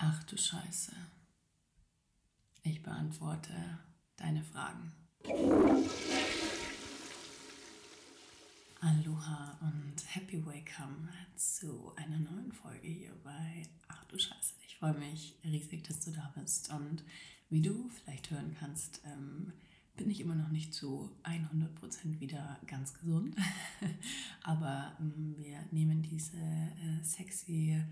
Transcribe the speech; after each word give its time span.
Ach 0.00 0.22
du 0.22 0.36
Scheiße. 0.36 0.92
Ich 2.62 2.84
beantworte 2.84 3.80
deine 4.16 4.44
Fragen. 4.44 4.92
Aloha 8.80 9.58
und 9.60 9.96
happy 10.14 10.46
welcome 10.46 11.08
zu 11.34 11.92
einer 11.96 12.20
neuen 12.20 12.52
Folge 12.52 12.86
hier 12.86 13.16
bei 13.24 13.64
Ach 13.88 14.04
du 14.04 14.16
Scheiße. 14.16 14.54
Ich 14.68 14.76
freue 14.76 14.94
mich 14.94 15.36
riesig, 15.42 15.82
dass 15.82 15.98
du 15.98 16.12
da 16.12 16.32
bist. 16.36 16.70
Und 16.72 17.02
wie 17.50 17.60
du 17.60 17.88
vielleicht 17.88 18.30
hören 18.30 18.56
kannst, 18.56 19.00
ähm, 19.04 19.52
bin 19.98 20.10
ich 20.10 20.20
immer 20.20 20.34
noch 20.34 20.48
nicht 20.48 20.72
zu 20.72 21.10
100% 21.24 22.20
wieder 22.20 22.58
ganz 22.66 22.94
gesund. 22.94 23.36
Aber 24.42 24.92
ähm, 25.00 25.34
wir 25.36 25.58
nehmen 25.70 26.02
diese 26.02 26.38
äh, 26.38 27.02
sexy 27.02 27.82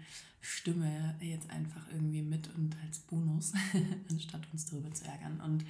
Stimme 0.41 1.17
jetzt 1.21 1.51
einfach 1.51 1.87
irgendwie 1.93 2.23
mit 2.23 2.49
und 2.55 2.77
als 2.85 3.01
Bonus, 3.01 3.53
anstatt 4.11 4.43
uns 4.53 4.67
darüber 4.67 4.93
zu 4.93 5.05
ärgern. 5.05 5.41
Und 5.41 5.65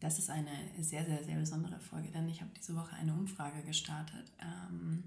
das 0.00 0.18
ist 0.18 0.30
eine 0.30 0.50
sehr, 0.80 1.04
sehr, 1.04 1.22
sehr 1.22 1.38
besondere 1.38 1.78
Folge, 1.78 2.10
denn 2.10 2.28
ich 2.28 2.40
habe 2.40 2.50
diese 2.56 2.74
Woche 2.74 2.96
eine 2.96 3.12
Umfrage 3.12 3.62
gestartet. 3.62 4.32
Ähm, 4.40 5.04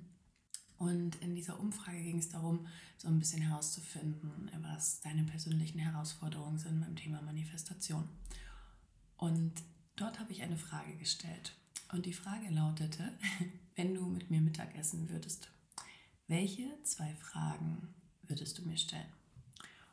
und 0.78 1.16
in 1.18 1.36
dieser 1.36 1.60
Umfrage 1.60 2.02
ging 2.02 2.20
es 2.20 2.30
darum, 2.30 2.68
so 2.98 3.08
ein 3.08 3.20
bisschen 3.20 3.42
herauszufinden, 3.42 4.50
was 4.62 5.02
deine 5.02 5.24
persönlichen 5.24 5.80
Herausforderungen 5.80 6.58
sind 6.58 6.80
beim 6.80 6.96
Thema 6.96 7.22
Manifestation. 7.22 8.08
Und 9.18 9.54
Dort 10.00 10.18
habe 10.18 10.32
ich 10.32 10.42
eine 10.42 10.56
Frage 10.56 10.96
gestellt. 10.96 11.54
Und 11.92 12.06
die 12.06 12.14
Frage 12.14 12.50
lautete, 12.50 13.12
wenn 13.76 13.94
du 13.94 14.06
mit 14.06 14.30
mir 14.30 14.40
Mittagessen 14.40 15.10
würdest, 15.10 15.50
welche 16.28 16.82
zwei 16.84 17.14
Fragen 17.16 17.94
würdest 18.24 18.58
du 18.58 18.62
mir 18.62 18.78
stellen? 18.78 19.12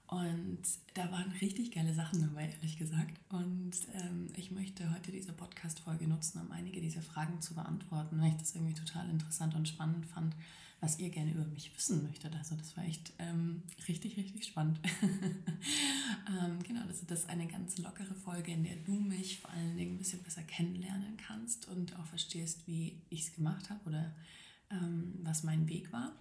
Und 0.06 0.62
da 0.94 1.10
waren 1.10 1.32
richtig 1.40 1.72
geile 1.72 1.92
Sachen 1.92 2.20
dabei, 2.20 2.48
ehrlich 2.48 2.78
gesagt. 2.78 3.18
Und 3.30 3.72
ähm, 3.94 4.28
ich 4.36 4.52
möchte 4.52 4.88
heute 4.94 5.10
diese 5.10 5.32
Podcast-Folge 5.32 6.06
nutzen, 6.06 6.40
um 6.40 6.52
einige 6.52 6.80
dieser 6.80 7.02
Fragen 7.02 7.40
zu 7.40 7.54
beantworten, 7.54 8.20
weil 8.20 8.28
ich 8.28 8.36
das 8.36 8.54
irgendwie 8.54 8.74
total 8.74 9.10
interessant 9.10 9.56
und 9.56 9.66
spannend 9.66 10.06
fand, 10.06 10.36
was 10.80 10.98
ihr 10.98 11.10
gerne 11.10 11.32
über 11.32 11.44
mich 11.46 11.74
wissen 11.74 12.02
möchtet. 12.02 12.34
Also 12.34 12.54
das 12.54 12.76
war 12.76 12.84
echt 12.84 13.12
ähm, 13.18 13.62
richtig, 13.88 14.16
richtig 14.16 14.44
spannend. 14.44 14.78
ähm, 16.28 16.62
genau, 16.62 16.82
das 16.86 17.02
ist 17.02 17.28
eine 17.28 17.46
ganz 17.46 17.78
lockere 17.78 18.14
Folge, 18.14 18.52
in 18.52 18.64
der 18.64 18.76
du 18.76 18.92
mich 18.92 19.40
vor 19.40 19.50
allen 19.50 19.76
Dingen 19.76 19.94
ein 19.94 19.98
bisschen 19.98 20.22
besser 20.22 20.42
kennenlernen 20.42 21.16
kannst 21.16 21.66
und 21.68 21.98
auch 21.98 22.06
verstehst, 22.06 22.66
wie 22.66 23.00
ich 23.08 23.22
es 23.22 23.34
gemacht 23.34 23.70
habe 23.70 23.80
oder 23.86 24.14
ähm, 24.70 25.14
was 25.22 25.42
mein 25.42 25.68
Weg 25.68 25.92
war. 25.92 26.12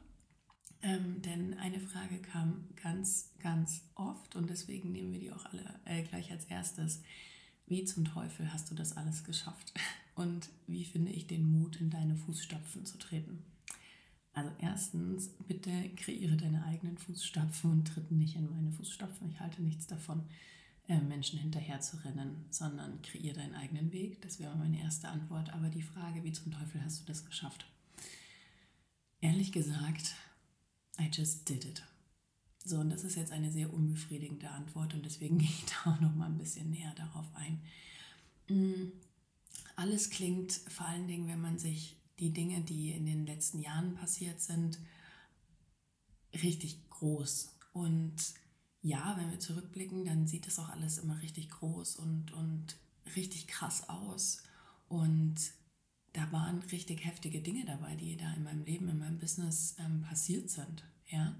Ähm, 0.81 1.21
denn 1.21 1.55
eine 1.55 1.79
Frage 1.79 2.19
kam 2.19 2.69
ganz, 2.75 3.31
ganz 3.39 3.81
oft 3.95 4.35
und 4.35 4.49
deswegen 4.49 4.91
nehmen 4.91 5.11
wir 5.11 5.19
die 5.19 5.31
auch 5.31 5.45
alle 5.45 5.63
äh, 5.85 6.03
gleich 6.03 6.31
als 6.31 6.45
erstes. 6.45 7.01
Wie 7.67 7.83
zum 7.83 8.05
Teufel 8.05 8.53
hast 8.53 8.69
du 8.69 8.75
das 8.75 8.95
alles 8.95 9.23
geschafft? 9.23 9.73
Und 10.15 10.47
wie 10.65 10.85
finde 10.85 11.11
ich 11.11 11.27
den 11.27 11.59
Mut, 11.59 11.81
in 11.81 11.89
deine 11.89 12.15
Fußstapfen 12.15 12.85
zu 12.85 12.97
treten? 12.97 13.43
Also 14.35 14.51
erstens, 14.59 15.29
bitte 15.47 15.71
kreiere 15.95 16.35
deine 16.35 16.65
eigenen 16.65 16.97
Fußstapfen 16.97 17.71
und 17.71 17.87
tritt 17.87 18.11
nicht 18.11 18.35
in 18.35 18.49
meine 18.49 18.69
Fußstapfen. 18.69 19.29
Ich 19.29 19.39
halte 19.39 19.61
nichts 19.61 19.87
davon, 19.87 20.23
äh, 20.89 20.99
Menschen 20.99 21.39
hinterher 21.39 21.79
zu 21.79 21.95
rennen, 22.03 22.43
sondern 22.49 23.01
kreiere 23.01 23.35
deinen 23.35 23.55
eigenen 23.55 23.93
Weg. 23.93 24.21
Das 24.21 24.39
wäre 24.39 24.53
meine 24.57 24.81
erste 24.81 25.07
Antwort. 25.07 25.53
Aber 25.53 25.69
die 25.69 25.81
Frage, 25.81 26.25
wie 26.25 26.33
zum 26.33 26.51
Teufel 26.51 26.83
hast 26.83 27.01
du 27.01 27.05
das 27.05 27.25
geschafft? 27.25 27.65
Ehrlich 29.21 29.53
gesagt, 29.53 30.15
I 30.99 31.09
just 31.09 31.47
did 31.47 31.63
it. 31.63 31.81
So, 32.65 32.79
und 32.79 32.89
das 32.89 33.05
ist 33.05 33.15
jetzt 33.15 33.31
eine 33.31 33.53
sehr 33.53 33.73
unbefriedigende 33.73 34.49
Antwort 34.49 34.93
und 34.95 35.05
deswegen 35.05 35.37
gehe 35.39 35.47
ich 35.47 35.65
da 35.65 35.93
auch 35.93 36.01
noch 36.01 36.13
mal 36.13 36.25
ein 36.25 36.37
bisschen 36.37 36.71
näher 36.71 36.93
darauf 36.97 37.25
ein. 37.35 37.61
Mm, 38.49 38.91
alles 39.77 40.09
klingt 40.09 40.51
vor 40.51 40.87
allen 40.87 41.07
Dingen, 41.07 41.29
wenn 41.29 41.39
man 41.39 41.57
sich 41.57 41.95
die 42.19 42.31
Dinge, 42.31 42.61
die 42.61 42.91
in 42.91 43.05
den 43.05 43.25
letzten 43.25 43.59
Jahren 43.59 43.95
passiert 43.95 44.41
sind, 44.41 44.79
richtig 46.33 46.89
groß. 46.89 47.53
Und 47.73 48.15
ja, 48.81 49.15
wenn 49.17 49.31
wir 49.31 49.39
zurückblicken, 49.39 50.05
dann 50.05 50.27
sieht 50.27 50.47
das 50.47 50.59
auch 50.59 50.69
alles 50.69 50.97
immer 50.97 51.21
richtig 51.21 51.49
groß 51.49 51.97
und, 51.97 52.31
und 52.33 52.77
richtig 53.15 53.47
krass 53.47 53.89
aus. 53.89 54.43
Und 54.87 55.35
da 56.13 56.31
waren 56.31 56.59
richtig 56.71 57.03
heftige 57.03 57.41
Dinge 57.41 57.65
dabei, 57.65 57.95
die 57.95 58.15
da 58.15 58.33
in 58.33 58.43
meinem 58.43 58.63
Leben, 58.63 58.87
in 58.87 58.99
meinem 58.99 59.19
Business 59.19 59.75
ähm, 59.79 60.01
passiert 60.01 60.49
sind. 60.49 60.83
Ja? 61.09 61.35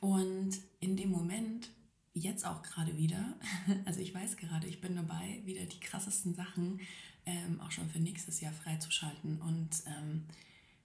Und 0.00 0.58
in 0.80 0.96
dem 0.96 1.10
Moment, 1.10 1.70
jetzt 2.14 2.44
auch 2.44 2.62
gerade 2.62 2.96
wieder, 2.96 3.36
also 3.84 4.00
ich 4.00 4.14
weiß 4.14 4.36
gerade, 4.36 4.66
ich 4.66 4.80
bin 4.80 4.96
dabei, 4.96 5.42
wieder 5.44 5.64
die 5.66 5.80
krassesten 5.80 6.34
Sachen 6.34 6.80
ähm, 7.26 7.60
auch 7.60 7.70
schon 7.70 7.88
für 7.88 8.00
nächstes 8.00 8.40
Jahr 8.40 8.52
freizuschalten. 8.52 9.40
Und 9.40 9.70
ähm, 9.86 10.24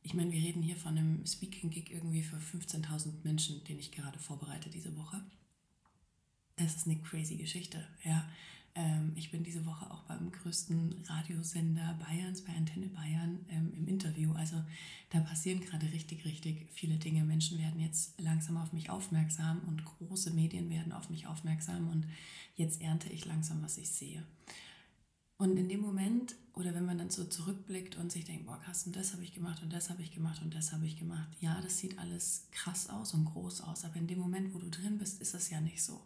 ich 0.03 0.13
meine, 0.13 0.31
wir 0.31 0.41
reden 0.41 0.61
hier 0.61 0.77
von 0.77 0.97
einem 0.97 1.25
Speaking-Gig 1.25 1.91
irgendwie 1.91 2.23
für 2.23 2.37
15.000 2.37 3.23
Menschen, 3.23 3.63
den 3.65 3.79
ich 3.79 3.91
gerade 3.91 4.19
vorbereite 4.19 4.69
diese 4.69 4.95
Woche. 4.95 5.21
Das 6.55 6.75
ist 6.75 6.87
eine 6.87 6.97
crazy 6.97 7.35
Geschichte, 7.35 7.87
ja. 8.03 8.27
Ähm, 8.77 9.13
ich 9.15 9.31
bin 9.31 9.43
diese 9.43 9.65
Woche 9.65 9.89
auch 9.89 10.03
beim 10.03 10.31
größten 10.31 11.03
Radiosender 11.07 11.97
Bayerns, 11.99 12.43
bei 12.43 12.53
Antenne 12.53 12.87
Bayern, 12.87 13.39
ähm, 13.49 13.73
im 13.75 13.87
Interview. 13.87 14.33
Also 14.33 14.63
da 15.09 15.19
passieren 15.19 15.61
gerade 15.61 15.91
richtig, 15.91 16.25
richtig 16.25 16.67
viele 16.71 16.97
Dinge. 16.97 17.23
Menschen 17.23 17.57
werden 17.57 17.79
jetzt 17.79 18.13
langsam 18.21 18.57
auf 18.57 18.73
mich 18.73 18.91
aufmerksam 18.91 19.61
und 19.67 19.83
große 19.83 20.31
Medien 20.31 20.69
werden 20.69 20.91
auf 20.91 21.09
mich 21.09 21.25
aufmerksam 21.25 21.89
und 21.89 22.05
jetzt 22.55 22.79
ernte 22.81 23.09
ich 23.09 23.25
langsam, 23.25 23.63
was 23.63 23.79
ich 23.79 23.89
sehe. 23.89 24.23
Und 25.37 25.55
in 25.55 25.69
dem 25.69 25.81
Moment, 25.81 26.35
oder 26.53 26.73
wenn 26.73 26.85
man 26.85 26.97
dann 26.97 27.11
so 27.11 27.23
zurückblickt 27.23 27.95
und 27.95 28.11
sich 28.11 28.25
denkt, 28.25 28.47
boah, 28.47 28.59
Carsten, 28.59 28.91
das 28.91 29.13
habe 29.13 29.23
ich 29.23 29.33
gemacht 29.33 29.61
und 29.61 29.71
das 29.71 29.91
habe 29.91 30.01
ich 30.01 30.11
gemacht 30.11 30.41
und 30.41 30.53
das 30.55 30.73
habe 30.73 30.87
ich 30.87 30.97
gemacht. 30.97 31.29
Ja, 31.39 31.61
das 31.61 31.77
sieht 31.77 31.99
alles 31.99 32.47
krass 32.51 32.89
aus 32.89 33.13
und 33.13 33.25
groß 33.25 33.61
aus, 33.61 33.85
aber 33.85 33.97
in 33.97 34.07
dem 34.07 34.17
Moment, 34.17 34.53
wo 34.55 34.59
du 34.59 34.69
drin 34.69 34.97
bist, 34.97 35.21
ist 35.21 35.35
es 35.35 35.51
ja 35.51 35.61
nicht 35.61 35.83
so. 35.83 36.01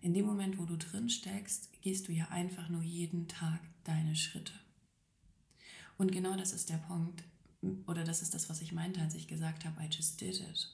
In 0.00 0.14
dem 0.14 0.26
Moment, 0.26 0.58
wo 0.58 0.64
du 0.64 0.78
drin 0.78 1.10
steckst, 1.10 1.70
gehst 1.82 2.06
du 2.06 2.12
ja 2.12 2.28
einfach 2.28 2.68
nur 2.68 2.82
jeden 2.82 3.26
Tag 3.26 3.60
deine 3.82 4.14
Schritte. 4.14 4.52
Und 5.98 6.12
genau 6.12 6.36
das 6.36 6.52
ist 6.52 6.70
der 6.70 6.78
Punkt, 6.78 7.24
oder 7.86 8.04
das 8.04 8.22
ist 8.22 8.32
das, 8.32 8.48
was 8.48 8.62
ich 8.62 8.72
meinte, 8.72 9.00
als 9.00 9.14
ich 9.14 9.26
gesagt 9.26 9.64
habe, 9.64 9.82
I 9.82 9.88
just 9.90 10.20
did 10.20 10.40
it. 10.40 10.68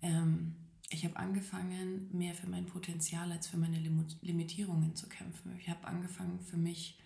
Ähm, 0.00 0.54
ich 0.90 1.04
habe 1.04 1.16
angefangen, 1.16 2.08
mehr 2.12 2.34
für 2.34 2.48
mein 2.48 2.66
Potenzial 2.66 3.30
als 3.30 3.46
für 3.46 3.56
meine 3.56 3.78
Limitierungen 3.78 4.96
zu 4.96 5.08
kämpfen. 5.08 5.56
Ich 5.58 5.68
habe 5.68 5.86
angefangen, 5.86 6.40
für 6.40 6.56
mich 6.56 6.98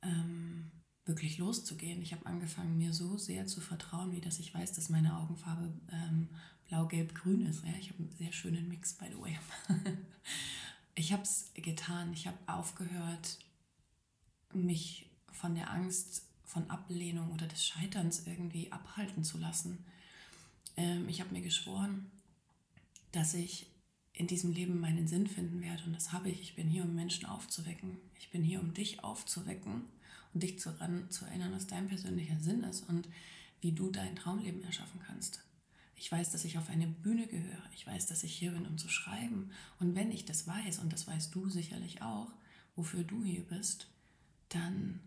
ähm, 0.00 0.70
wirklich 1.04 1.36
loszugehen. 1.36 2.00
Ich 2.00 2.12
habe 2.12 2.24
angefangen, 2.24 2.78
mir 2.78 2.94
so 2.94 3.18
sehr 3.18 3.46
zu 3.46 3.60
vertrauen, 3.60 4.12
wie 4.12 4.22
dass 4.22 4.38
ich 4.38 4.54
weiß, 4.54 4.72
dass 4.72 4.88
meine 4.88 5.18
Augenfarbe 5.18 5.70
ähm, 5.92 6.28
blau, 6.68 6.86
gelb, 6.86 7.14
grün 7.14 7.44
ist. 7.44 7.62
Ja, 7.62 7.74
ich 7.78 7.90
habe 7.90 7.98
einen 7.98 8.12
sehr 8.12 8.32
schönen 8.32 8.68
Mix, 8.68 8.94
by 8.94 9.06
the 9.10 9.20
way. 9.20 9.38
ich 10.94 11.12
habe 11.12 11.22
es 11.22 11.50
getan. 11.52 12.14
Ich 12.14 12.26
habe 12.26 12.38
aufgehört, 12.46 13.38
mich 14.54 15.10
von 15.30 15.54
der 15.54 15.70
Angst, 15.70 16.24
von 16.44 16.70
Ablehnung 16.70 17.30
oder 17.32 17.46
des 17.46 17.66
Scheiterns 17.66 18.26
irgendwie 18.26 18.72
abhalten 18.72 19.24
zu 19.24 19.36
lassen. 19.36 19.84
Ähm, 20.78 21.06
ich 21.06 21.20
habe 21.20 21.34
mir 21.34 21.42
geschworen, 21.42 22.10
dass 23.12 23.34
ich 23.34 23.66
in 24.12 24.26
diesem 24.26 24.52
Leben 24.52 24.80
meinen 24.80 25.08
Sinn 25.08 25.26
finden 25.26 25.60
werde. 25.60 25.84
Und 25.84 25.94
das 25.94 26.12
habe 26.12 26.28
ich. 26.28 26.40
Ich 26.40 26.56
bin 26.56 26.68
hier, 26.68 26.84
um 26.84 26.94
Menschen 26.94 27.26
aufzuwecken. 27.26 27.98
Ich 28.18 28.30
bin 28.30 28.42
hier, 28.42 28.60
um 28.60 28.74
dich 28.74 29.02
aufzuwecken 29.02 29.84
und 30.34 30.42
dich 30.42 30.56
daran 30.56 31.10
zu 31.10 31.24
erinnern, 31.24 31.52
was 31.52 31.66
dein 31.66 31.88
persönlicher 31.88 32.38
Sinn 32.40 32.62
ist 32.64 32.88
und 32.88 33.08
wie 33.60 33.72
du 33.72 33.90
dein 33.90 34.16
Traumleben 34.16 34.62
erschaffen 34.64 35.00
kannst. 35.06 35.44
Ich 35.96 36.10
weiß, 36.10 36.30
dass 36.30 36.44
ich 36.44 36.56
auf 36.56 36.70
eine 36.70 36.86
Bühne 36.86 37.26
gehöre. 37.26 37.62
Ich 37.74 37.86
weiß, 37.86 38.06
dass 38.06 38.22
ich 38.22 38.34
hier 38.34 38.52
bin, 38.52 38.66
um 38.66 38.78
zu 38.78 38.88
schreiben. 38.88 39.50
Und 39.78 39.94
wenn 39.94 40.10
ich 40.10 40.24
das 40.24 40.46
weiß, 40.46 40.78
und 40.78 40.92
das 40.92 41.06
weißt 41.06 41.34
du 41.34 41.48
sicherlich 41.48 42.02
auch, 42.02 42.32
wofür 42.74 43.04
du 43.04 43.22
hier 43.22 43.42
bist, 43.42 43.88
dann 44.48 45.00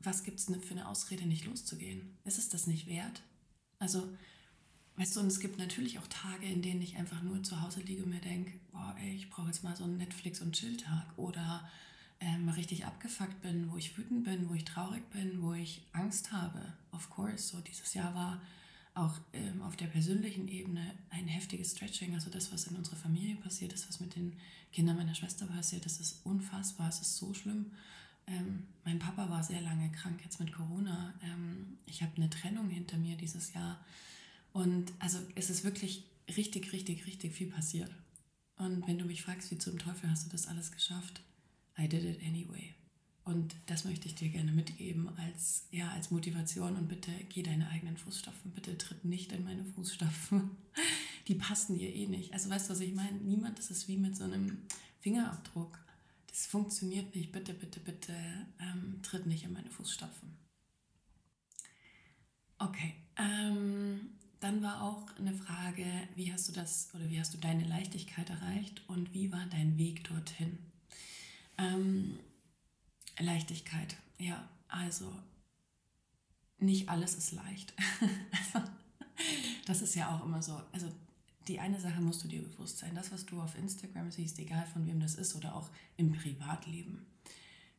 was 0.00 0.22
gibt 0.22 0.38
es 0.38 0.46
für 0.46 0.70
eine 0.70 0.88
Ausrede, 0.88 1.26
nicht 1.26 1.44
loszugehen? 1.44 2.16
Ist 2.24 2.38
es 2.38 2.48
das 2.48 2.66
nicht 2.66 2.86
wert? 2.86 3.22
Also 3.78 4.08
Weißt 4.98 5.14
du, 5.14 5.20
und 5.20 5.28
es 5.28 5.38
gibt 5.38 5.58
natürlich 5.58 6.00
auch 6.00 6.06
Tage, 6.08 6.46
in 6.46 6.60
denen 6.60 6.82
ich 6.82 6.96
einfach 6.96 7.22
nur 7.22 7.40
zu 7.44 7.62
Hause 7.62 7.80
liege 7.82 8.02
und 8.02 8.10
mir 8.10 8.20
denke, 8.20 8.58
boah, 8.72 8.96
ey, 9.00 9.14
ich 9.14 9.30
brauche 9.30 9.46
jetzt 9.46 9.62
mal 9.62 9.76
so 9.76 9.84
einen 9.84 9.96
Netflix- 9.96 10.40
und 10.40 10.56
Chill-Tag. 10.56 11.06
Oder 11.16 11.68
ähm, 12.18 12.48
richtig 12.48 12.84
abgefuckt 12.84 13.40
bin, 13.40 13.70
wo 13.70 13.76
ich 13.76 13.96
wütend 13.96 14.24
bin, 14.24 14.48
wo 14.48 14.54
ich 14.54 14.64
traurig 14.64 15.08
bin, 15.10 15.40
wo 15.40 15.52
ich 15.52 15.82
Angst 15.92 16.32
habe. 16.32 16.72
Of 16.90 17.10
course, 17.10 17.46
so 17.46 17.60
dieses 17.60 17.94
Jahr 17.94 18.12
war 18.16 18.42
auch 18.94 19.14
ähm, 19.34 19.62
auf 19.62 19.76
der 19.76 19.86
persönlichen 19.86 20.48
Ebene 20.48 20.94
ein 21.10 21.28
heftiges 21.28 21.70
Stretching. 21.70 22.14
Also 22.14 22.28
das, 22.28 22.52
was 22.52 22.66
in 22.66 22.74
unserer 22.74 22.96
Familie 22.96 23.36
passiert 23.36 23.72
ist, 23.72 23.88
was 23.88 24.00
mit 24.00 24.16
den 24.16 24.32
Kindern 24.72 24.96
meiner 24.96 25.14
Schwester 25.14 25.46
passiert, 25.46 25.86
das 25.86 26.00
ist 26.00 26.26
unfassbar, 26.26 26.88
es 26.88 27.00
ist 27.00 27.16
so 27.16 27.32
schlimm. 27.34 27.66
Ähm, 28.26 28.64
mein 28.84 28.98
Papa 28.98 29.30
war 29.30 29.44
sehr 29.44 29.60
lange 29.60 29.92
krank 29.92 30.20
jetzt 30.24 30.40
mit 30.40 30.52
Corona. 30.52 31.14
Ähm, 31.22 31.78
ich 31.86 32.02
habe 32.02 32.16
eine 32.16 32.28
Trennung 32.28 32.68
hinter 32.68 32.96
mir 32.98 33.16
dieses 33.16 33.54
Jahr. 33.54 33.78
Und 34.58 34.92
also 34.98 35.20
es 35.36 35.50
ist 35.50 35.62
wirklich 35.62 36.02
richtig, 36.36 36.72
richtig, 36.72 37.06
richtig 37.06 37.32
viel 37.32 37.46
passiert. 37.46 37.94
Und 38.56 38.84
wenn 38.88 38.98
du 38.98 39.04
mich 39.04 39.22
fragst, 39.22 39.52
wie 39.52 39.58
zum 39.58 39.78
Teufel 39.78 40.10
hast 40.10 40.26
du 40.26 40.30
das 40.30 40.48
alles 40.48 40.72
geschafft, 40.72 41.20
I 41.78 41.88
did 41.88 42.02
it 42.02 42.20
anyway. 42.26 42.74
Und 43.22 43.54
das 43.66 43.84
möchte 43.84 44.08
ich 44.08 44.16
dir 44.16 44.30
gerne 44.30 44.50
mitgeben 44.50 45.10
als, 45.16 45.68
ja, 45.70 45.88
als 45.92 46.10
Motivation. 46.10 46.74
Und 46.74 46.88
bitte 46.88 47.12
geh 47.28 47.44
deine 47.44 47.68
eigenen 47.68 47.96
Fußstapfen. 47.96 48.50
Bitte 48.50 48.76
tritt 48.76 49.04
nicht 49.04 49.30
in 49.30 49.44
meine 49.44 49.64
Fußstapfen. 49.64 50.50
Die 51.28 51.36
passen 51.36 51.78
dir 51.78 51.94
eh 51.94 52.08
nicht. 52.08 52.32
Also 52.32 52.50
weißt 52.50 52.68
du, 52.68 52.72
was 52.72 52.80
ich 52.80 52.94
meine? 52.94 53.16
Niemand, 53.18 53.60
das 53.60 53.70
ist 53.70 53.86
wie 53.86 53.96
mit 53.96 54.16
so 54.16 54.24
einem 54.24 54.58
Fingerabdruck. 54.98 55.78
Das 56.26 56.46
funktioniert 56.46 57.14
nicht. 57.14 57.30
Bitte, 57.30 57.54
bitte, 57.54 57.78
bitte 57.78 58.12
ähm, 58.58 58.98
tritt 59.02 59.26
nicht 59.26 59.44
in 59.44 59.52
meine 59.52 59.70
Fußstapfen. 59.70 60.36
Okay. 62.58 62.96
Ähm, 63.16 64.18
dann 64.40 64.62
war 64.62 64.82
auch 64.82 65.06
eine 65.16 65.34
Frage, 65.34 65.84
wie 66.14 66.32
hast 66.32 66.48
du 66.48 66.52
das 66.52 66.88
oder 66.94 67.08
wie 67.10 67.18
hast 67.18 67.34
du 67.34 67.38
deine 67.38 67.64
Leichtigkeit 67.64 68.30
erreicht 68.30 68.82
und 68.88 69.12
wie 69.12 69.32
war 69.32 69.44
dein 69.46 69.76
Weg 69.78 70.04
dorthin? 70.04 70.58
Ähm, 71.56 72.18
Leichtigkeit, 73.18 73.96
ja, 74.18 74.48
also 74.68 75.12
nicht 76.58 76.88
alles 76.88 77.14
ist 77.14 77.32
leicht. 77.32 77.74
also, 78.54 78.68
das 79.66 79.82
ist 79.82 79.94
ja 79.94 80.14
auch 80.14 80.24
immer 80.24 80.42
so. 80.42 80.60
Also 80.72 80.88
die 81.48 81.60
eine 81.60 81.80
Sache 81.80 82.00
musst 82.00 82.22
du 82.22 82.28
dir 82.28 82.42
bewusst 82.42 82.78
sein. 82.78 82.94
Das, 82.94 83.10
was 83.10 83.26
du 83.26 83.40
auf 83.40 83.56
Instagram 83.56 84.10
siehst, 84.10 84.38
egal 84.38 84.66
von 84.66 84.86
wem 84.86 85.00
das 85.00 85.14
ist 85.14 85.34
oder 85.34 85.54
auch 85.54 85.70
im 85.96 86.12
Privatleben. 86.12 87.06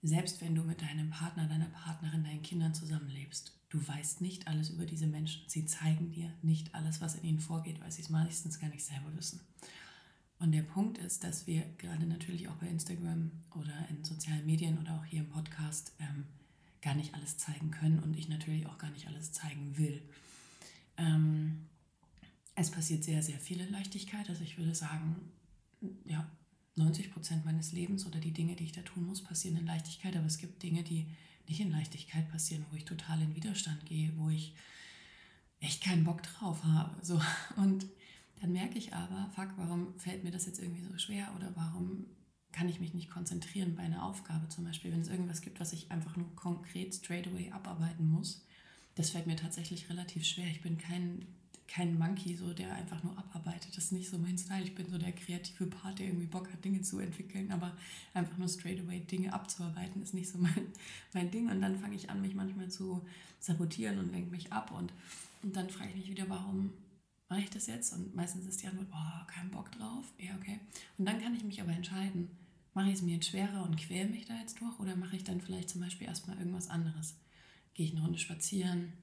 Selbst 0.01 0.41
wenn 0.41 0.56
du 0.56 0.63
mit 0.63 0.81
deinem 0.81 1.09
Partner, 1.09 1.47
deiner 1.47 1.67
Partnerin, 1.67 2.23
deinen 2.23 2.41
Kindern 2.41 2.73
zusammenlebst, 2.73 3.53
du 3.69 3.88
weißt 3.88 4.21
nicht 4.21 4.48
alles 4.48 4.71
über 4.71 4.86
diese 4.86 5.07
Menschen. 5.07 5.44
Sie 5.48 5.66
zeigen 5.66 6.12
dir 6.12 6.31
nicht 6.42 6.74
alles, 6.75 7.01
was 7.01 7.16
in 7.16 7.24
ihnen 7.24 7.39
vorgeht, 7.39 7.80
weil 7.81 7.92
sie 7.92 8.01
es 8.01 8.10
meistens 8.10 8.60
gar 8.60 8.69
nicht 8.69 8.83
selber 8.83 9.16
wissen. 9.16 9.39
Und 10.39 10.54
der 10.54 10.63
Punkt 10.63 10.98
ist, 10.98 11.24
dass 11.24 11.48
wir 11.48 11.63
gerade 11.77 12.06
natürlich 12.06 12.48
auch 12.48 12.56
bei 12.56 12.68
Instagram 12.68 13.31
oder 13.51 13.88
in 13.89 14.04
sozialen 14.04 14.45
Medien 14.45 14.77
oder 14.80 14.95
auch 14.95 15.06
hier 15.06 15.19
im 15.19 15.30
Podcast 15.30 15.92
ähm, 16.00 16.25
gar 16.81 16.95
nicht 16.95 17.13
alles 17.13 17.38
zeigen 17.38 17.71
können 17.71 18.00
und 18.00 18.18
ich 18.18 18.30
natürlich 18.30 18.66
auch 18.68 18.77
gar 18.77 18.89
nicht 18.92 19.07
alles 19.07 19.33
zeigen 19.33 19.77
will. 19.77 20.01
Ähm, 20.98 21.68
es 22.56 22.71
passiert 22.71 23.04
sehr, 23.04 23.21
sehr 23.21 23.38
viel 23.38 23.60
in 23.60 23.71
Leichtigkeit. 23.71 24.30
Also 24.30 24.44
ich 24.44 24.57
würde 24.57 24.74
sagen, 24.74 25.18
ja, 26.06 26.30
90 26.75 27.12
Prozent 27.12 27.45
meines 27.45 27.74
Lebens 27.74 28.06
oder 28.06 28.19
die 28.19 28.31
Dinge, 28.31 28.56
die 28.56 28.63
ich 28.63 28.71
da 28.71 28.81
tun 28.81 29.06
muss, 29.06 29.21
passieren 29.21 29.57
in 29.57 29.66
Leichtigkeit. 29.66 30.16
Aber 30.16 30.25
es 30.25 30.38
gibt 30.38 30.63
Dinge, 30.63 30.83
die 30.83 31.06
nicht 31.49 31.59
in 31.59 31.71
Leichtigkeit 31.71 32.29
passieren, 32.31 32.65
wo 32.69 32.75
ich 32.77 32.85
total 32.85 33.21
in 33.21 33.35
Widerstand 33.35 33.85
gehe, 33.85 34.13
wo 34.17 34.29
ich 34.29 34.53
echt 35.59 35.83
keinen 35.83 36.05
Bock 36.05 36.23
drauf 36.23 36.63
habe. 36.63 36.95
So. 37.03 37.19
Und 37.57 37.85
dann 38.39 38.53
merke 38.53 38.77
ich 38.77 38.93
aber, 38.93 39.29
fuck, 39.35 39.49
warum 39.57 39.97
fällt 39.99 40.23
mir 40.23 40.31
das 40.31 40.45
jetzt 40.45 40.59
irgendwie 40.59 40.83
so 40.83 40.97
schwer 40.97 41.33
oder 41.35 41.51
warum 41.55 42.05
kann 42.51 42.69
ich 42.69 42.79
mich 42.79 42.93
nicht 42.93 43.09
konzentrieren 43.09 43.75
bei 43.75 43.83
einer 43.83 44.03
Aufgabe 44.03 44.47
zum 44.49 44.63
Beispiel, 44.63 44.91
wenn 44.91 45.01
es 45.01 45.09
irgendwas 45.09 45.41
gibt, 45.41 45.59
was 45.59 45.73
ich 45.73 45.91
einfach 45.91 46.15
nur 46.15 46.33
konkret 46.35 46.93
straight 46.95 47.27
away 47.27 47.51
abarbeiten 47.51 48.09
muss. 48.09 48.45
Das 48.95 49.11
fällt 49.11 49.27
mir 49.27 49.35
tatsächlich 49.35 49.89
relativ 49.89 50.25
schwer. 50.25 50.47
Ich 50.47 50.61
bin 50.61 50.77
kein, 50.77 51.27
kein 51.69 51.98
Monkey, 52.00 52.36
so, 52.36 52.51
der 52.51 52.74
einfach 52.74 53.04
nur 53.04 53.16
abarbeitet. 53.18 53.77
Das 53.77 53.86
ist 53.86 53.92
nicht 53.92 54.10
so 54.10 54.18
mein 54.18 54.38
Style. 54.38 54.63
Ich 54.63 54.74
bin 54.74 54.89
so 54.89 54.98
der 54.98 55.12
kreative 55.12 55.68
Part, 55.68 56.00
der 56.00 56.07
irgendwie 56.07 56.25
Bock 56.25 56.51
hat, 56.51 56.66
Dinge 56.66 56.81
zu 56.81 57.00
entwickeln, 57.00 57.51
aber 57.51 57.77
einfach 58.13 58.38
nur 58.38 58.50
straight 58.50 58.80
away 58.81 59.00
Dinge 59.01 59.31
abzuarbeiten 59.31 60.01
ist 60.01 60.16
nicht 60.16 60.30
so 60.30 60.39
mein, 60.39 60.68
mein 61.13 61.30
Ding. 61.30 61.50
Und 61.50 61.62
dann 61.62 61.77
fange 61.77 61.95
ich 61.95 62.10
an, 62.10 62.21
mich 62.21 62.33
manchmal 62.33 62.69
zu 62.69 63.06
sabotieren 63.39 64.00
und 64.00 64.12
lenke 64.12 64.31
mich 64.31 64.51
ab. 64.51 64.71
Und, 64.71 64.92
und 65.44 65.56
dann 65.56 65.69
frage 65.69 65.92
ich 65.92 65.98
mich 65.98 66.10
wieder, 66.10 66.27
warum 66.27 66.71
mache 67.30 67.42
ich 67.42 67.50
das 67.51 67.68
jetzt? 67.68 67.94
Und 67.94 68.16
meistens 68.16 68.48
ist 68.48 68.63
die 68.63 68.68
Antwort, 68.68 68.88
oh, 68.92 69.27
kein 69.27 69.51
Bock 69.51 69.71
drauf. 69.71 70.12
Ja, 70.18 70.36
okay. 70.36 70.60
Und 70.98 71.06
dann 71.06 71.21
kann 71.21 71.36
ich 71.36 71.44
mich 71.44 71.62
aber 71.62 71.71
entscheiden, 71.71 72.30
mache 72.74 72.88
ich 72.88 72.95
es 72.95 73.01
mir 73.04 73.16
jetzt 73.16 73.27
schwerer 73.27 73.63
und 73.63 73.77
quäle 73.77 74.10
mich 74.10 74.25
da 74.25 74.33
jetzt 74.39 74.60
durch 74.60 74.80
oder 74.80 74.95
mache 74.95 75.16
ich 75.16 75.24
dann 75.24 75.39
vielleicht 75.39 75.69
zum 75.69 75.81
Beispiel 75.81 76.07
erstmal 76.07 76.38
irgendwas 76.38 76.69
anderes? 76.69 77.16
Gehe 77.75 77.86
ich 77.86 77.92
eine 77.92 78.01
Runde 78.01 78.18
spazieren, 78.18 78.94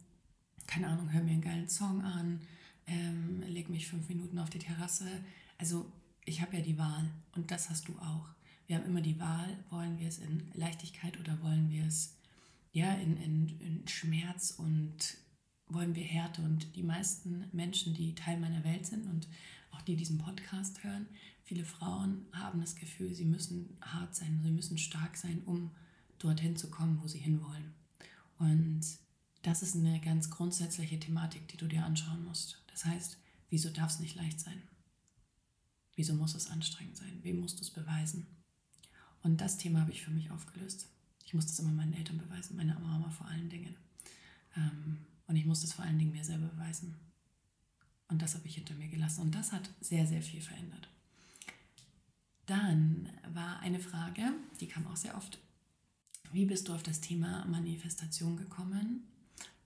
keine 0.67 0.89
Ahnung, 0.89 1.13
höre 1.13 1.23
mir 1.23 1.31
einen 1.31 1.41
geilen 1.41 1.69
Song 1.69 2.03
an, 2.03 2.41
ähm, 2.87 3.43
lege 3.47 3.71
mich 3.71 3.89
fünf 3.89 4.09
Minuten 4.09 4.39
auf 4.39 4.51
die 4.51 4.59
Terrasse. 4.59 5.07
Also 5.59 5.91
ich 6.25 6.41
habe 6.41 6.57
ja 6.57 6.63
die 6.63 6.79
Wahl 6.79 7.11
und 7.35 7.51
das 7.51 7.71
hast 7.71 7.89
du 7.89 7.99
auch. 7.99 8.29
Wir 8.67 8.77
haben 8.77 8.87
immer 8.87 9.01
die 9.01 9.19
Wahl, 9.21 9.65
wollen 9.71 9.99
wir 9.99 10.09
es 10.09 10.19
in 10.19 10.51
Leichtigkeit 10.55 11.19
oder 11.21 11.41
wollen 11.43 11.71
wir 11.71 11.87
es 11.87 12.17
ja, 12.73 12.93
in, 12.95 13.17
in, 13.17 13.61
in 13.61 13.89
Schmerz 13.89 14.51
und 14.51 15.17
wollen 15.69 15.95
wir 15.95 16.05
Härte. 16.05 16.43
Und 16.43 16.77
die 16.77 16.83
meisten 16.83 17.49
Menschen, 17.53 17.95
die 17.95 18.15
Teil 18.15 18.39
meiner 18.39 18.65
Welt 18.65 18.87
sind 18.87 19.07
und 19.07 19.29
auch 19.71 19.83
die 19.83 19.97
diesen 19.97 20.19
Podcast 20.19 20.83
hören, 20.85 21.07
viele 21.43 21.65
Frauen 21.65 22.27
haben 22.33 22.61
das 22.61 22.77
Gefühl, 22.77 23.15
sie 23.15 23.25
müssen 23.25 23.77
hart 23.81 24.15
sein, 24.15 24.41
sie 24.43 24.51
müssen 24.51 24.79
stark 24.79 25.17
sein, 25.17 25.43
um 25.47 25.71
dorthin 26.19 26.57
zu 26.57 26.71
kommen, 26.71 27.01
wo 27.03 27.07
sie 27.07 27.19
hinwollen. 27.19 27.73
Und 28.39 28.83
das 29.43 29.63
ist 29.63 29.77
eine 29.77 30.01
ganz 30.01 30.31
grundsätzliche 30.31 30.99
Thematik, 30.99 31.47
die 31.49 31.57
du 31.57 31.67
dir 31.67 31.85
anschauen 31.85 32.25
musst. 32.25 32.63
Das 32.77 32.85
heißt, 32.85 33.19
wieso 33.49 33.71
darf 33.71 33.91
es 33.91 34.01
nicht 34.01 34.17
leicht 34.17 34.39
sein? 34.39 34.63
Wieso 35.95 36.15
muss 36.15 36.35
es 36.35 36.51
anstrengend 36.51 36.99
sein? 36.99 37.21
Wem 37.23 37.41
musst 37.41 37.59
du 37.59 37.63
es 37.63 37.71
beweisen? 37.71 38.27
Und 39.23 39.41
das 39.41 39.57
Thema 39.57 39.81
habe 39.81 39.93
ich 39.93 40.03
für 40.03 40.11
mich 40.11 40.31
aufgelöst. 40.31 40.87
Ich 41.25 41.33
muss 41.33 41.47
das 41.47 41.59
immer 41.59 41.73
meinen 41.73 41.95
Eltern 41.95 42.19
beweisen, 42.19 42.55
meiner 42.55 42.79
Mama 42.79 43.09
vor 43.09 43.29
allen 43.29 43.49
Dingen. 43.49 43.75
Ähm, 44.57 44.99
und 45.27 45.37
ich 45.37 45.47
musste 45.47 45.67
es 45.67 45.73
vor 45.73 45.87
allen 45.87 45.99
Dingen 45.99 46.13
mir 46.13 46.23
selber 46.23 46.49
beweisen. 46.49 46.95
Und 48.09 48.21
das 48.21 48.35
habe 48.35 48.47
ich 48.47 48.57
hinter 48.57 48.75
mir 48.75 48.89
gelassen. 48.89 49.23
Und 49.23 49.35
das 49.35 49.53
hat 49.53 49.71
sehr, 49.81 50.07
sehr 50.07 50.21
viel 50.21 50.43
verändert. 50.43 50.91
Dann 52.45 53.09
war 53.33 53.61
eine 53.61 53.81
Frage, 53.81 54.35
die 54.61 54.69
kam 54.69 54.87
auch 54.87 54.97
sehr 54.97 55.17
oft. 55.17 55.39
Wie 56.31 56.45
bist 56.45 56.69
du 56.69 56.75
auf 56.75 56.83
das 56.83 57.01
Thema 57.01 57.47
Manifestation 57.47 58.37
gekommen 58.37 59.09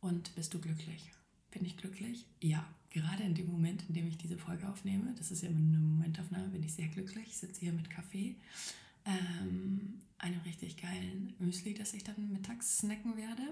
und 0.00 0.32
bist 0.36 0.54
du 0.54 0.60
glücklich? 0.60 1.10
Bin 1.50 1.64
ich 1.64 1.76
glücklich? 1.76 2.24
Ja, 2.40 2.64
gerade 2.90 3.22
in 3.22 3.34
dem 3.34 3.50
Moment, 3.50 3.84
in 3.88 3.94
dem 3.94 4.06
ich 4.06 4.18
diese 4.18 4.36
Folge 4.36 4.68
aufnehme, 4.68 5.14
das 5.16 5.30
ist 5.30 5.42
ja 5.42 5.48
eine 5.48 5.58
Momentaufnahme, 5.58 6.48
bin 6.48 6.62
ich 6.62 6.74
sehr 6.74 6.88
glücklich. 6.88 7.26
Ich 7.28 7.36
sitze 7.38 7.60
hier 7.60 7.72
mit 7.72 7.88
Kaffee, 7.88 8.36
ähm, 9.04 10.00
einem 10.18 10.40
richtig 10.40 10.76
geilen 10.76 11.34
Müsli, 11.38 11.74
das 11.74 11.94
ich 11.94 12.04
dann 12.04 12.32
mittags 12.32 12.78
snacken 12.78 13.16
werde, 13.16 13.42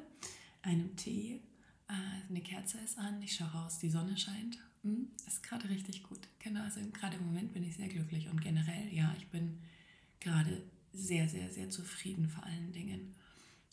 einem 0.62 0.94
Tee 0.96 1.40
Ah, 1.88 2.20
eine 2.29 2.43
Kerze 2.43 2.79
ist 2.85 2.99
an, 2.99 3.20
ich 3.23 3.35
schaue 3.35 3.49
raus, 3.49 3.79
die 3.79 3.88
Sonne 3.88 4.17
scheint. 4.17 4.58
Hm, 4.82 5.08
ist 5.26 5.43
gerade 5.43 5.69
richtig 5.70 6.02
gut. 6.02 6.20
Genau, 6.38 6.62
also 6.62 6.81
gerade 6.93 7.17
im 7.17 7.25
Moment 7.25 7.55
bin 7.55 7.64
ich 7.64 7.76
sehr 7.76 7.88
glücklich 7.88 8.29
und 8.29 8.43
generell, 8.43 8.93
ja, 8.93 9.14
ich 9.17 9.26
bin 9.29 9.58
gerade 10.20 10.62
sehr, 10.92 11.28
sehr, 11.28 11.50
sehr 11.50 11.71
zufrieden 11.71 12.28
vor 12.28 12.45
allen 12.45 12.73
Dingen 12.73 13.14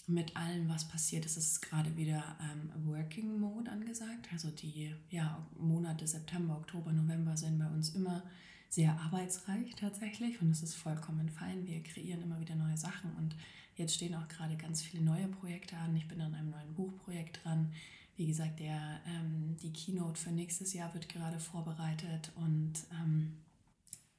mit 0.07 0.35
allem, 0.35 0.69
was 0.69 0.88
passiert 0.88 1.25
ist. 1.25 1.38
Ist 1.38 1.62
gerade 1.62 1.95
wieder 1.95 2.38
ähm, 2.41 2.71
Working 2.85 3.39
Mode 3.39 3.71
angesagt. 3.71 4.27
Also 4.31 4.50
die 4.51 4.93
ja, 5.09 5.45
Monate 5.57 6.07
September, 6.07 6.57
Oktober, 6.57 6.91
November 6.91 7.35
sind 7.35 7.57
bei 7.57 7.67
uns 7.67 7.89
immer 7.89 8.24
sehr 8.69 9.00
arbeitsreich 9.00 9.75
tatsächlich 9.75 10.41
und 10.41 10.51
es 10.51 10.62
ist 10.62 10.75
vollkommen 10.75 11.29
fein. 11.29 11.65
Wir 11.65 11.81
kreieren 11.81 12.21
immer 12.21 12.39
wieder 12.39 12.55
neue 12.55 12.77
Sachen 12.77 13.12
und 13.15 13.35
jetzt 13.77 13.95
stehen 13.95 14.15
auch 14.15 14.27
gerade 14.27 14.57
ganz 14.57 14.81
viele 14.81 15.03
neue 15.03 15.27
Projekte 15.27 15.77
an. 15.77 15.95
Ich 15.95 16.07
bin 16.07 16.19
an 16.21 16.35
einem 16.35 16.50
neuen 16.50 16.74
Buchprojekt 16.74 17.43
dran. 17.43 17.71
Wie 18.17 18.27
gesagt, 18.27 18.59
der, 18.59 19.00
ähm, 19.07 19.57
die 19.62 19.74
Keynote 19.74 20.19
für 20.19 20.31
nächstes 20.31 20.74
Jahr 20.74 20.93
wird 20.93 21.09
gerade 21.09 21.39
vorbereitet 21.39 22.31
und 22.35 22.74
ähm, 23.01 23.38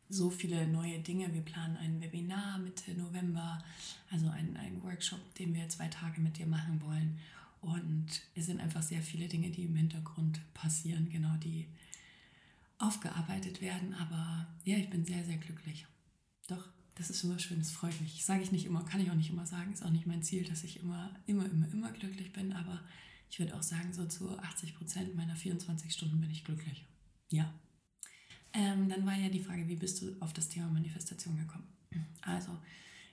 so 0.09 0.31
viele 0.31 0.67
neue 0.67 1.01
Dinge. 1.01 1.33
Wir 1.33 1.43
planen 1.43 1.77
ein 1.77 2.01
Webinar 2.01 2.59
Mitte 2.59 2.95
November, 2.95 3.59
also 4.11 4.29
einen, 4.29 4.57
einen 4.57 4.83
Workshop, 4.83 5.35
den 5.35 5.55
wir 5.55 5.69
zwei 5.69 5.89
Tage 5.89 6.21
mit 6.21 6.39
dir 6.39 6.47
machen 6.47 6.81
wollen. 6.83 7.19
Und 7.61 8.23
es 8.35 8.47
sind 8.47 8.61
einfach 8.61 8.83
sehr 8.83 9.03
viele 9.03 9.29
Dinge, 9.29 9.51
die 9.51 9.65
im 9.65 9.77
Hintergrund 9.77 10.41
passieren, 10.55 11.09
genau 11.11 11.37
die 11.37 11.67
aufgearbeitet 12.79 13.61
werden. 13.61 13.95
Aber 13.95 14.47
ja, 14.65 14.77
ich 14.77 14.91
bin 14.91 15.05
sehr, 15.05 15.25
sehr 15.25 15.39
glücklich. 15.39 15.87
Doch, 16.47 16.69
das 16.95 17.11
ist 17.11 17.25
immer 17.25 17.39
schön, 17.39 17.59
das 17.59 17.71
freut 17.71 18.01
mich. 18.01 18.25
Sage 18.25 18.43
ich 18.43 18.53
nicht 18.53 18.67
immer, 18.67 18.85
kann 18.85 19.01
ich 19.01 19.11
auch 19.11 19.17
nicht 19.17 19.31
immer 19.31 19.47
sagen. 19.47 19.73
Ist 19.73 19.85
auch 19.85 19.91
nicht 19.91 20.07
mein 20.07 20.23
Ziel, 20.23 20.45
dass 20.45 20.65
ich 20.65 20.81
immer, 20.81 21.11
immer, 21.27 21.47
immer, 21.47 21.69
immer 21.73 21.93
glücklich 21.93 22.33
bin. 22.33 22.53
Aber 22.53 22.81
ich 23.31 23.39
würde 23.39 23.57
auch 23.57 23.63
sagen, 23.63 23.93
so 23.93 24.07
zu 24.07 24.39
80 24.39 24.77
Prozent 24.77 25.17
meiner 25.17 25.37
24 25.37 25.93
Stunden 25.93 26.21
bin 26.21 26.31
ich 26.31 26.45
glücklich. 26.45 26.87
Ja. 27.31 27.53
Ähm, 28.57 28.89
dann 28.89 29.05
war 29.05 29.15
ja 29.15 29.29
die 29.29 29.45
Frage, 29.45 29.69
wie 29.69 29.77
bist 29.77 30.01
du 30.01 30.17
auf 30.21 30.33
das 30.33 30.49
Thema 30.49 30.69
Manifestation 30.69 31.37
gekommen? 31.37 31.69
Also, 32.23 32.57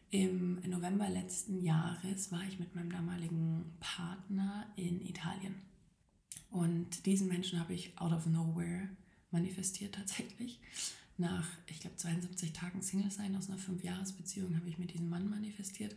im 0.09 0.61
November 0.69 1.09
letzten 1.09 1.61
Jahres 1.61 2.31
war 2.31 2.43
ich 2.47 2.59
mit 2.59 2.73
meinem 2.75 2.91
damaligen 2.91 3.65
Partner 3.81 4.71
in 4.77 5.05
Italien. 5.05 5.55
Und 6.49 7.05
diesen 7.05 7.27
Menschen 7.27 7.59
habe 7.59 7.73
ich 7.73 7.97
out 7.97 8.13
of 8.13 8.25
nowhere 8.25 8.87
manifestiert 9.31 9.95
tatsächlich. 9.95 10.61
Nach, 11.17 11.47
ich 11.67 11.81
glaube, 11.81 11.97
72 11.97 12.53
Tagen 12.53 12.81
Single 12.81 13.11
sein 13.11 13.35
aus 13.35 13.49
einer 13.49 13.59
5-Jahres-Beziehung 13.59 14.55
habe 14.55 14.69
ich 14.69 14.77
mit 14.77 14.93
diesem 14.93 15.09
Mann 15.09 15.29
manifestiert. 15.29 15.95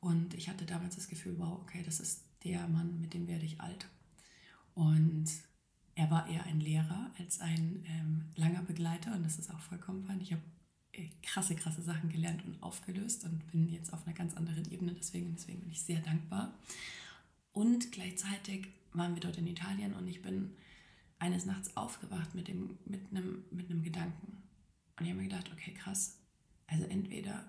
Und 0.00 0.34
ich 0.34 0.48
hatte 0.48 0.66
damals 0.66 0.96
das 0.96 1.08
Gefühl, 1.08 1.38
wow, 1.38 1.60
okay, 1.60 1.82
das 1.84 2.00
ist 2.00 2.24
der 2.42 2.66
Mann, 2.66 3.00
mit 3.00 3.14
dem 3.14 3.28
werde 3.28 3.44
ich 3.44 3.60
alt. 3.60 3.86
Und 4.74 5.26
er 6.00 6.10
war 6.10 6.26
eher 6.26 6.44
ein 6.44 6.60
Lehrer 6.60 7.10
als 7.18 7.40
ein 7.40 7.84
ähm, 7.86 8.24
langer 8.34 8.62
Begleiter 8.62 9.14
und 9.14 9.22
das 9.22 9.38
ist 9.38 9.50
auch 9.50 9.60
vollkommen 9.60 10.02
fein. 10.02 10.18
Ich 10.22 10.32
habe 10.32 10.42
krasse, 11.22 11.54
krasse 11.54 11.82
Sachen 11.82 12.08
gelernt 12.08 12.42
und 12.46 12.62
aufgelöst 12.62 13.24
und 13.24 13.46
bin 13.50 13.68
jetzt 13.68 13.92
auf 13.92 14.06
einer 14.06 14.16
ganz 14.16 14.34
anderen 14.34 14.70
Ebene. 14.72 14.94
Deswegen, 14.94 15.34
deswegen 15.34 15.60
bin 15.60 15.70
ich 15.70 15.82
sehr 15.82 16.00
dankbar. 16.00 16.54
Und 17.52 17.92
gleichzeitig 17.92 18.68
waren 18.94 19.14
wir 19.14 19.20
dort 19.20 19.36
in 19.36 19.46
Italien 19.46 19.92
und 19.92 20.08
ich 20.08 20.22
bin 20.22 20.52
eines 21.18 21.44
Nachts 21.44 21.76
aufgewacht 21.76 22.34
mit, 22.34 22.48
dem, 22.48 22.78
mit, 22.86 23.02
einem, 23.10 23.44
mit 23.50 23.68
einem 23.70 23.82
Gedanken. 23.82 24.42
Und 24.98 25.04
ich 25.04 25.10
habe 25.10 25.20
mir 25.20 25.28
gedacht, 25.28 25.50
okay, 25.52 25.74
krass. 25.74 26.18
Also 26.66 26.84
entweder 26.86 27.44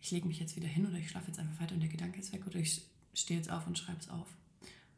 ich 0.00 0.10
lege 0.10 0.28
mich 0.28 0.38
jetzt 0.38 0.54
wieder 0.54 0.68
hin 0.68 0.86
oder 0.86 0.98
ich 0.98 1.08
schlafe 1.08 1.28
jetzt 1.28 1.38
einfach 1.38 1.62
weiter 1.62 1.74
und 1.74 1.80
der 1.80 1.88
Gedanke 1.88 2.20
ist 2.20 2.34
weg 2.34 2.46
oder 2.46 2.58
ich 2.58 2.82
stehe 3.14 3.40
jetzt 3.40 3.50
auf 3.50 3.66
und 3.66 3.78
schreibe 3.78 4.00
es 4.00 4.10
auf. 4.10 4.36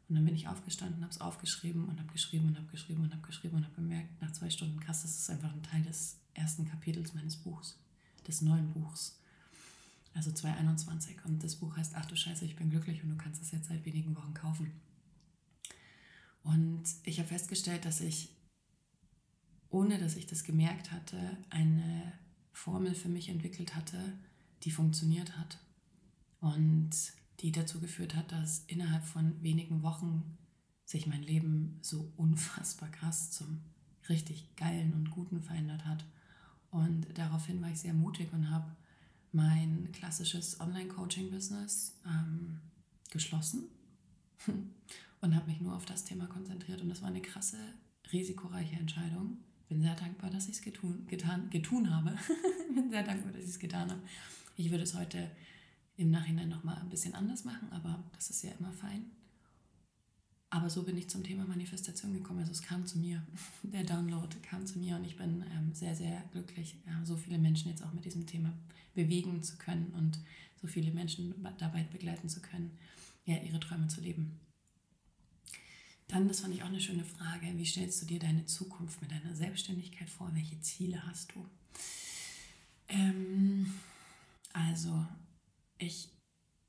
Und 0.09 0.15
dann 0.15 0.25
bin 0.25 0.35
ich 0.35 0.47
aufgestanden, 0.47 1.03
habe 1.03 1.11
es 1.13 1.21
aufgeschrieben 1.21 1.87
und 1.87 1.99
habe 1.99 2.11
geschrieben 2.11 2.47
und 2.47 2.57
habe 2.57 2.67
geschrieben 2.67 3.03
und 3.03 3.11
habe 3.13 3.21
geschrieben 3.21 3.57
und 3.57 3.63
habe 3.63 3.75
gemerkt, 3.75 4.19
nach 4.21 4.33
zwei 4.33 4.49
Stunden, 4.49 4.79
krass, 4.79 5.03
das 5.03 5.19
ist 5.19 5.29
einfach 5.29 5.53
ein 5.53 5.61
Teil 5.61 5.83
des 5.83 6.17
ersten 6.33 6.65
Kapitels 6.65 7.13
meines 7.13 7.37
Buchs, 7.37 7.77
des 8.27 8.41
neuen 8.41 8.71
Buchs. 8.71 9.19
Also 10.15 10.31
2021. 10.31 11.23
Und 11.25 11.43
das 11.43 11.55
Buch 11.55 11.77
heißt 11.77 11.93
Ach 11.95 12.05
du 12.07 12.15
Scheiße, 12.15 12.43
ich 12.43 12.55
bin 12.55 12.71
glücklich 12.71 13.03
und 13.03 13.11
du 13.11 13.17
kannst 13.17 13.41
es 13.43 13.51
jetzt 13.51 13.67
seit 13.67 13.85
wenigen 13.85 14.15
Wochen 14.15 14.33
kaufen. 14.33 14.71
Und 16.41 16.83
ich 17.03 17.19
habe 17.19 17.29
festgestellt, 17.29 17.85
dass 17.85 18.01
ich, 18.01 18.35
ohne 19.69 19.99
dass 19.99 20.15
ich 20.15 20.25
das 20.25 20.43
gemerkt 20.43 20.91
hatte, 20.91 21.37
eine 21.51 22.13
Formel 22.51 22.95
für 22.95 23.09
mich 23.09 23.29
entwickelt 23.29 23.75
hatte, 23.75 24.17
die 24.63 24.71
funktioniert 24.71 25.37
hat. 25.37 25.59
Und 26.41 26.89
die 27.41 27.51
dazu 27.51 27.79
geführt 27.79 28.15
hat, 28.15 28.31
dass 28.31 28.63
innerhalb 28.67 29.03
von 29.03 29.41
wenigen 29.41 29.81
Wochen 29.83 30.37
sich 30.85 31.07
mein 31.07 31.23
Leben 31.23 31.77
so 31.81 32.11
unfassbar 32.17 32.89
krass 32.89 33.31
zum 33.31 33.61
richtig 34.09 34.55
geilen 34.55 34.93
und 34.93 35.11
guten 35.11 35.41
verändert 35.41 35.85
hat. 35.85 36.03
Und 36.71 37.07
daraufhin 37.15 37.61
war 37.61 37.69
ich 37.69 37.79
sehr 37.79 37.93
mutig 37.93 38.33
und 38.33 38.49
habe 38.49 38.75
mein 39.31 39.91
klassisches 39.91 40.59
Online-Coaching-Business 40.59 41.99
ähm, 42.05 42.59
geschlossen 43.11 43.65
und 45.21 45.35
habe 45.35 45.47
mich 45.47 45.61
nur 45.61 45.75
auf 45.75 45.85
das 45.85 46.03
Thema 46.03 46.25
konzentriert. 46.25 46.81
Und 46.81 46.89
das 46.89 47.01
war 47.01 47.09
eine 47.09 47.21
krasse, 47.21 47.57
risikoreiche 48.11 48.75
Entscheidung. 48.75 49.37
Bin 49.67 49.81
sehr 49.81 49.95
dankbar, 49.95 50.31
dass 50.31 50.49
ich 50.49 50.55
es 50.55 50.61
getun, 50.61 51.05
getan, 51.07 51.49
habe. 51.91 52.17
Bin 52.73 52.89
sehr 52.89 53.03
dankbar, 53.03 53.31
dass 53.31 53.43
ich 53.43 53.49
es 53.49 53.59
getan 53.59 53.91
habe. 53.91 54.01
Ich 54.55 54.71
würde 54.71 54.83
es 54.83 54.95
heute 54.95 55.29
im 55.99 56.11
Nachhinein 56.11 56.47
nochmal 56.47 56.77
ein 56.77 56.89
bisschen 56.89 57.13
anders 57.13 57.43
machen, 57.43 57.69
aber 57.71 58.01
das 58.13 58.29
ist 58.29 58.41
ja 58.43 58.51
immer 58.57 58.71
fein. 58.71 59.05
Aber 60.49 60.69
so 60.69 60.83
bin 60.83 60.97
ich 60.97 61.09
zum 61.09 61.23
Thema 61.23 61.45
Manifestation 61.45 62.13
gekommen. 62.13 62.39
Also 62.39 62.53
es 62.53 62.61
kam 62.61 62.87
zu 62.87 62.97
mir, 62.97 63.21
der 63.63 63.83
Download 63.83 64.35
kam 64.41 64.65
zu 64.65 64.79
mir 64.79 64.95
und 64.95 65.03
ich 65.03 65.17
bin 65.17 65.43
ähm, 65.53 65.73
sehr, 65.73 65.95
sehr 65.95 66.23
glücklich, 66.31 66.77
ja, 66.87 67.05
so 67.05 67.17
viele 67.17 67.37
Menschen 67.37 67.69
jetzt 67.69 67.83
auch 67.83 67.91
mit 67.91 68.05
diesem 68.05 68.25
Thema 68.25 68.53
bewegen 68.95 69.43
zu 69.43 69.57
können 69.57 69.87
und 69.87 70.19
so 70.61 70.67
viele 70.67 70.91
Menschen 70.91 71.35
dabei 71.57 71.83
begleiten 71.83 72.29
zu 72.29 72.41
können, 72.41 72.77
ja, 73.25 73.37
ihre 73.37 73.59
Träume 73.59 73.89
zu 73.89 73.99
leben. 73.99 74.39
Dann, 76.07 76.29
das 76.29 76.39
fand 76.39 76.55
ich 76.55 76.63
auch 76.63 76.67
eine 76.67 76.81
schöne 76.81 77.03
Frage, 77.03 77.45
wie 77.55 77.65
stellst 77.65 78.01
du 78.01 78.05
dir 78.05 78.19
deine 78.19 78.45
Zukunft 78.45 79.01
mit 79.01 79.11
deiner 79.11 79.35
Selbstständigkeit 79.35 80.09
vor? 80.09 80.31
Welche 80.33 80.59
Ziele 80.61 81.05
hast 81.05 81.35
du? 81.35 81.45
Ähm, 82.87 83.71
also 84.53 85.05
ich, 85.79 86.09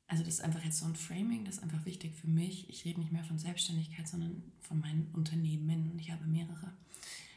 also 0.06 0.24
das 0.24 0.34
ist 0.34 0.40
einfach 0.40 0.64
jetzt 0.64 0.78
so 0.78 0.86
ein 0.86 0.96
Framing, 0.96 1.44
das 1.44 1.56
ist 1.56 1.62
einfach 1.62 1.84
wichtig 1.84 2.14
für 2.14 2.28
mich. 2.28 2.68
Ich 2.70 2.84
rede 2.84 3.00
nicht 3.00 3.12
mehr 3.12 3.24
von 3.24 3.38
Selbstständigkeit, 3.38 4.08
sondern 4.08 4.42
von 4.60 4.80
meinen 4.80 5.10
Unternehmen. 5.12 5.98
Ich 5.98 6.10
habe 6.10 6.24
mehrere. 6.24 6.72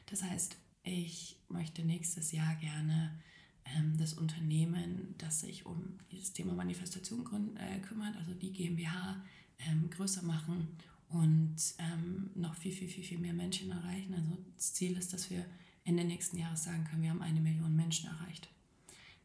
Das 0.06 0.24
heißt, 0.24 0.56
ich 0.84 1.38
möchte 1.50 1.84
nächstes 1.84 2.32
Jahr 2.32 2.56
gerne 2.56 3.20
ähm, 3.66 3.98
das 3.98 4.14
Unternehmen, 4.14 5.16
das 5.18 5.42
sich 5.42 5.66
um 5.66 6.00
dieses 6.12 6.34
Thema 6.34 6.54
Manifestation 6.54 7.26
äh, 7.58 7.80
kümmert, 7.80 8.16
also 8.18 8.34
die 8.34 8.52
GmbH, 8.52 9.24
ähm, 9.60 9.90
größer 9.90 10.24
machen 10.24 10.68
und 11.10 11.56
ähm, 11.78 12.32
noch 12.36 12.56
viel, 12.56 12.72
viel, 12.72 12.88
viel, 12.88 13.04
viel 13.04 13.20
mehr 13.20 13.34
Menschen 13.34 13.72
erreichen. 13.72 14.14
Also 14.14 14.38
das 14.56 14.74
Ziel 14.74 14.98
ist, 14.98 15.14
dass 15.14 15.30
wir 15.30 15.46
Ende 15.86 16.04
nächsten 16.04 16.38
Jahres 16.38 16.64
sagen 16.64 16.84
können, 16.86 17.02
wir 17.02 17.10
haben 17.10 17.22
eine 17.22 17.40
Million 17.40 17.76
Menschen 17.76 18.10
erreicht. 18.10 18.50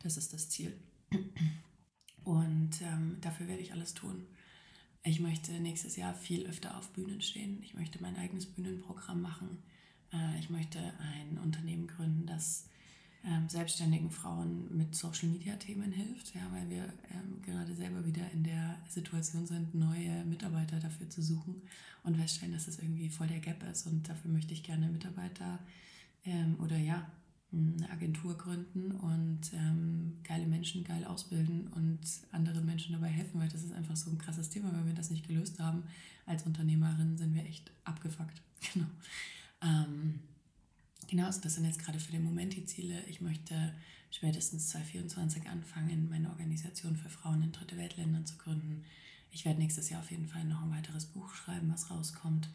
Das 0.00 0.16
ist 0.16 0.32
das 0.32 0.48
Ziel. 0.48 0.76
Und 2.28 2.82
ähm, 2.82 3.16
dafür 3.22 3.48
werde 3.48 3.62
ich 3.62 3.72
alles 3.72 3.94
tun. 3.94 4.26
Ich 5.02 5.18
möchte 5.18 5.50
nächstes 5.52 5.96
Jahr 5.96 6.12
viel 6.12 6.44
öfter 6.44 6.76
auf 6.76 6.90
Bühnen 6.90 7.22
stehen. 7.22 7.58
Ich 7.62 7.72
möchte 7.72 8.02
mein 8.02 8.16
eigenes 8.16 8.44
Bühnenprogramm 8.44 9.22
machen. 9.22 9.62
Äh, 10.12 10.38
ich 10.38 10.50
möchte 10.50 10.78
ein 10.78 11.38
Unternehmen 11.38 11.86
gründen, 11.86 12.26
das 12.26 12.68
ähm, 13.24 13.48
selbstständigen 13.48 14.10
Frauen 14.10 14.76
mit 14.76 14.94
Social-Media-Themen 14.94 15.90
hilft, 15.90 16.34
ja, 16.34 16.42
weil 16.52 16.68
wir 16.68 16.92
ähm, 17.14 17.40
gerade 17.40 17.74
selber 17.74 18.04
wieder 18.04 18.30
in 18.32 18.44
der 18.44 18.76
Situation 18.90 19.46
sind, 19.46 19.74
neue 19.74 20.22
Mitarbeiter 20.26 20.78
dafür 20.80 21.08
zu 21.08 21.22
suchen 21.22 21.62
und 22.02 22.18
feststellen, 22.18 22.52
dass 22.52 22.66
das 22.66 22.78
irgendwie 22.78 23.08
voll 23.08 23.28
der 23.28 23.40
Gap 23.40 23.62
ist. 23.72 23.86
Und 23.86 24.06
dafür 24.06 24.30
möchte 24.30 24.52
ich 24.52 24.62
gerne 24.62 24.88
Mitarbeiter 24.88 25.60
ähm, 26.26 26.56
oder 26.60 26.76
ja, 26.76 27.10
eine 27.50 27.88
Agentur 27.90 28.36
gründen 28.36 28.92
und 28.92 29.40
ähm, 29.54 30.18
geile 30.22 30.46
Menschen 30.46 30.84
geil 30.84 31.04
ausbilden 31.04 31.68
und 31.68 32.00
anderen 32.30 32.66
Menschen 32.66 32.92
dabei 32.92 33.08
helfen, 33.08 33.40
weil 33.40 33.48
das 33.48 33.64
ist 33.64 33.72
einfach 33.72 33.96
so 33.96 34.10
ein 34.10 34.18
krasses 34.18 34.50
Thema. 34.50 34.70
Wenn 34.72 34.86
wir 34.86 34.94
das 34.94 35.10
nicht 35.10 35.26
gelöst 35.26 35.58
haben 35.58 35.84
als 36.26 36.42
Unternehmerin, 36.42 37.16
sind 37.16 37.34
wir 37.34 37.44
echt 37.44 37.70
abgefuckt. 37.84 38.42
Genau. 38.74 38.86
Ähm, 39.62 40.18
genau, 41.06 41.26
also 41.26 41.40
das 41.40 41.54
sind 41.54 41.64
jetzt 41.64 41.78
gerade 41.78 42.00
für 42.00 42.10
den 42.10 42.24
Moment 42.24 42.56
die 42.56 42.64
Ziele. 42.64 43.00
Ich 43.06 43.20
möchte 43.20 43.72
spätestens 44.10 44.68
2024 44.70 45.48
anfangen, 45.48 46.08
meine 46.08 46.28
Organisation 46.30 46.96
für 46.96 47.08
Frauen 47.08 47.42
in 47.42 47.52
Dritte 47.52 47.76
Weltländern 47.76 48.26
zu 48.26 48.36
gründen. 48.36 48.84
Ich 49.30 49.44
werde 49.44 49.60
nächstes 49.60 49.90
Jahr 49.90 50.00
auf 50.00 50.10
jeden 50.10 50.26
Fall 50.26 50.44
noch 50.44 50.62
ein 50.62 50.72
weiteres 50.72 51.06
Buch 51.06 51.32
schreiben, 51.34 51.70
was 51.72 51.90
rauskommt. 51.90 52.50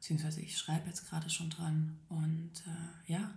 Beziehungsweise 0.00 0.40
ich 0.40 0.58
schreibe 0.58 0.88
jetzt 0.88 1.08
gerade 1.08 1.30
schon 1.30 1.50
dran. 1.50 1.96
Und 2.08 2.50
äh, 2.66 3.12
ja, 3.12 3.32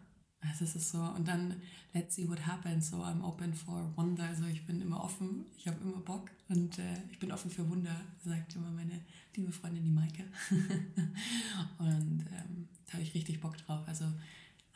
also 0.49 0.65
es 0.65 0.75
ist 0.75 0.91
so, 0.91 0.99
und 0.99 1.27
dann 1.27 1.55
let's 1.93 2.15
see 2.15 2.27
what 2.27 2.45
happens. 2.45 2.89
So, 2.89 2.97
I'm 2.97 3.23
open 3.23 3.53
for 3.53 3.91
wonder. 3.95 4.23
Also 4.23 4.45
ich 4.45 4.65
bin 4.65 4.81
immer 4.81 5.03
offen, 5.03 5.45
ich 5.57 5.67
habe 5.67 5.77
immer 5.81 5.97
Bock 5.97 6.29
und 6.49 6.77
äh, 6.79 6.97
ich 7.11 7.19
bin 7.19 7.31
offen 7.31 7.49
für 7.49 7.67
Wunder, 7.69 8.01
sagt 8.23 8.55
immer 8.55 8.71
meine 8.71 9.01
liebe 9.35 9.51
Freundin, 9.51 9.83
die 9.83 9.91
Maike. 9.91 10.23
und 11.79 12.25
ähm, 12.31 12.67
da 12.85 12.93
habe 12.93 13.03
ich 13.03 13.13
richtig 13.13 13.39
Bock 13.41 13.57
drauf. 13.57 13.81
Also 13.87 14.05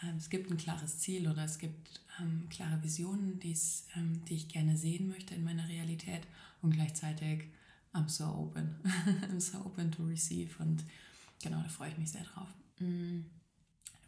ähm, 0.04 0.18
es 0.18 0.30
gibt 0.30 0.50
ein 0.52 0.58
klares 0.58 1.00
Ziel 1.00 1.28
oder 1.28 1.44
es 1.44 1.58
gibt 1.58 2.02
ähm, 2.20 2.48
klare 2.50 2.82
Visionen, 2.84 3.40
ähm, 3.44 4.26
die 4.28 4.36
ich 4.36 4.48
gerne 4.48 4.78
sehen 4.78 5.08
möchte 5.08 5.36
in 5.36 5.44
meiner 5.44 5.68
Realität 5.68 6.22
und 6.62 6.72
gleichzeitig 6.72 7.46
I'm 7.94 8.08
so 8.08 8.26
open. 8.26 8.76
I'm 9.32 9.40
so 9.40 9.60
open 9.60 9.92
to 9.92 10.04
receive 10.04 10.60
und 10.60 10.84
genau, 11.42 11.62
da 11.62 11.70
freue 11.70 11.92
ich 11.92 11.98
mich 11.98 12.12
sehr 12.12 12.24
drauf. 12.24 12.48
Mm. 12.80 13.22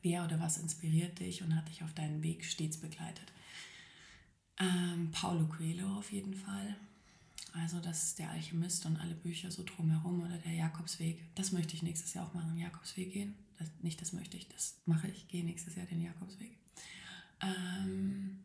Wer 0.04 0.26
oder 0.26 0.38
was 0.42 0.58
inspiriert 0.58 1.20
dich 1.20 1.44
und 1.44 1.56
hat 1.56 1.70
dich 1.70 1.82
auf 1.82 1.94
deinen 1.94 2.22
Weg 2.22 2.44
stets 2.44 2.78
begleitet? 2.78 3.32
Ähm, 4.60 5.12
Paulo 5.12 5.48
Coelho 5.48 5.98
auf 5.98 6.12
jeden 6.12 6.34
Fall. 6.34 6.76
Also 7.54 7.80
das 7.80 8.04
ist 8.04 8.20
der 8.20 8.30
Alchemist 8.30 8.86
und 8.86 8.98
alle 8.98 9.16
Bücher 9.16 9.50
so 9.50 9.64
drumherum 9.64 10.22
oder 10.22 10.38
der 10.38 10.52
Jakobsweg. 10.52 11.34
Das 11.36 11.54
möchte 11.54 11.76
ich 11.76 11.84
nächstes 11.84 12.14
Jahr 12.14 12.28
auch 12.28 12.34
machen, 12.34 12.58
Jakobsweg 12.58 13.14
gehen. 13.14 13.34
Das, 13.58 13.70
nicht 13.82 14.02
das 14.02 14.12
möchte 14.12 14.36
ich, 14.36 14.50
das 14.50 14.82
mache 14.86 15.08
ich. 15.08 15.30
Gehe 15.30 15.46
nächstes 15.46 15.76
Jahr 15.76 15.86
den 15.86 16.02
Jakobsweg. 16.02 16.58
Ähm, 17.40 18.44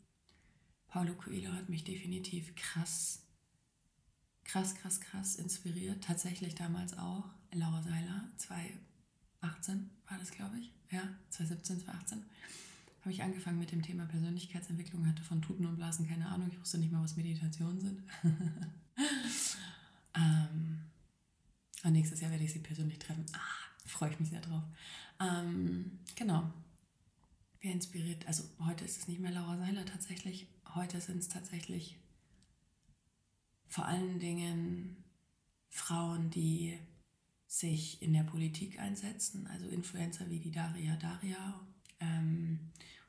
Paulo 0.87 1.15
Coelho 1.15 1.53
hat 1.53 1.69
mich 1.69 1.83
definitiv 1.83 2.55
krass, 2.55 3.27
krass, 4.45 4.77
krass, 4.77 5.01
krass 5.01 5.35
inspiriert. 5.35 6.05
Tatsächlich 6.05 6.55
damals 6.55 6.97
auch. 6.97 7.25
Laura 7.51 7.83
Seiler, 7.83 8.31
2018 8.37 9.91
war 10.07 10.19
das, 10.19 10.31
glaube 10.31 10.61
ich 10.61 10.78
ja, 10.91 11.03
2017, 11.31 11.81
2018, 11.85 12.25
habe 13.01 13.13
ich 13.13 13.23
angefangen 13.23 13.59
mit 13.59 13.73
dem 13.73 13.83
Thema 13.83 14.07
Persönlichkeitsentwicklung, 14.07 15.07
hatte 15.07 15.23
von 15.23 15.43
Tuten 15.43 15.67
und 15.67 15.77
Blasen 15.77 16.09
keine 16.09 16.29
Ahnung, 16.29 16.49
ich 16.51 16.61
wusste 16.61 16.79
nicht 16.79 16.93
mal, 16.93 17.03
was 17.03 17.17
Meditationen 17.17 17.81
sind. 17.81 18.03
ähm, 20.15 20.81
und 21.85 21.93
nächstes 21.93 22.21
Jahr 22.21 22.31
werde 22.31 22.45
ich 22.45 22.53
sie 22.53 22.59
persönlich 22.59 22.99
treffen. 22.99 23.25
Ah, 23.33 23.87
freue 23.87 24.11
ich 24.11 24.21
mich 24.21 24.31
sehr 24.31 24.41
drauf. 24.41 24.65
Ähm, 25.21 25.99
genau. 26.15 26.53
Wer 27.61 27.73
inspiriert, 27.73 28.27
also 28.27 28.45
heute 28.61 28.85
ist 28.85 28.99
es 28.99 29.09
nicht 29.09 29.21
mehr 29.21 29.33
Laura 29.33 29.57
Seiler 29.59 29.85
tatsächlich, 29.85 30.47
heute 30.75 31.01
sind 31.01 31.19
es 31.19 31.29
tatsächlich 31.29 31.97
vor 33.69 33.85
allen 33.85 34.19
Dingen 34.19 34.97
Frauen, 35.69 36.31
die 36.31 36.79
sich 37.49 38.01
in 38.03 38.13
der 38.13 38.25
Politik 38.25 38.79
einsetzen, 38.79 39.47
also 39.49 39.69
Influencer 39.69 40.29
wie 40.29 40.39
die 40.39 40.51
Daria 40.51 40.95
Daria 40.97 41.61
ähm, 41.99 42.61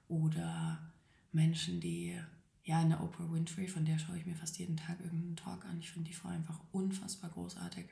oder 0.08 0.92
Menschen, 1.34 1.82
die 1.82 2.18
ja 2.64 2.82
in 2.82 2.90
der 2.90 3.04
Oprah 3.04 3.30
Winfrey, 3.32 3.68
von 3.68 3.84
der 3.84 4.00
schaue 4.00 4.18
ich 4.18 4.26
mir 4.26 4.36
fast 4.36 4.58
jeden 4.58 4.78
Tag 4.78 5.00
irgendeinen 5.02 5.36
Talk 5.36 5.66
an. 5.66 5.80
Ich 5.80 5.92
finde 5.92 6.10
die 6.10 6.16
Frau 6.16 6.30
einfach 6.30 6.60
unfassbar 6.72 7.30
großartig. 7.32 7.86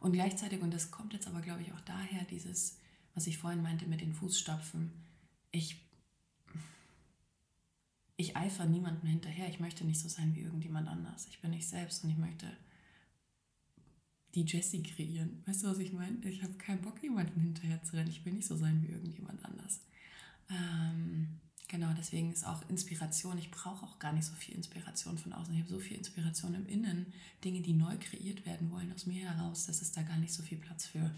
Und 0.00 0.12
gleichzeitig, 0.12 0.60
und 0.60 0.74
das 0.74 0.90
kommt 0.90 1.12
jetzt 1.12 1.28
aber, 1.28 1.40
glaube 1.40 1.62
ich, 1.62 1.72
auch 1.72 1.80
daher, 1.80 2.24
dieses, 2.24 2.78
was 3.14 3.28
ich 3.28 3.38
vorhin 3.38 3.62
meinte 3.62 3.86
mit 3.86 4.00
den 4.00 4.12
Fußstapfen, 4.12 4.90
ich 5.52 5.80
ich 8.16 8.36
eifere 8.36 8.68
niemandem 8.68 9.08
hinterher. 9.08 9.48
Ich 9.48 9.58
möchte 9.58 9.84
nicht 9.84 9.98
so 9.98 10.08
sein 10.08 10.34
wie 10.34 10.42
irgendjemand 10.42 10.88
anders. 10.88 11.26
Ich 11.28 11.40
bin 11.40 11.52
ich 11.52 11.66
selbst 11.66 12.04
und 12.04 12.10
ich 12.10 12.18
möchte 12.18 12.46
die 14.34 14.44
Jessie 14.44 14.82
kreieren. 14.82 15.42
Weißt 15.46 15.62
du, 15.62 15.68
was 15.68 15.78
ich 15.78 15.92
meine? 15.92 16.16
Ich 16.28 16.42
habe 16.42 16.54
keinen 16.54 16.82
Bock, 16.82 17.02
jemandem 17.02 17.40
hinterher 17.40 17.82
zu 17.82 17.96
rennen. 17.96 18.10
Ich 18.10 18.24
will 18.24 18.32
nicht 18.32 18.46
so 18.46 18.56
sein 18.56 18.82
wie 18.82 18.92
irgendjemand 18.92 19.44
anders. 19.44 19.80
Ähm, 20.48 21.40
genau, 21.68 21.92
deswegen 21.96 22.32
ist 22.32 22.46
auch 22.46 22.68
Inspiration. 22.68 23.38
Ich 23.38 23.50
brauche 23.50 23.84
auch 23.84 23.98
gar 23.98 24.12
nicht 24.12 24.24
so 24.24 24.34
viel 24.34 24.54
Inspiration 24.54 25.18
von 25.18 25.32
außen. 25.32 25.54
Ich 25.54 25.60
habe 25.60 25.70
so 25.70 25.78
viel 25.78 25.98
Inspiration 25.98 26.54
im 26.54 26.66
Innen. 26.66 27.12
Dinge, 27.44 27.60
die 27.60 27.74
neu 27.74 27.96
kreiert 27.98 28.46
werden 28.46 28.70
wollen 28.70 28.92
aus 28.92 29.06
mir 29.06 29.30
heraus, 29.30 29.66
dass 29.66 29.82
es 29.82 29.92
da 29.92 30.02
gar 30.02 30.16
nicht 30.16 30.32
so 30.32 30.42
viel 30.42 30.58
Platz 30.58 30.86
für 30.86 31.14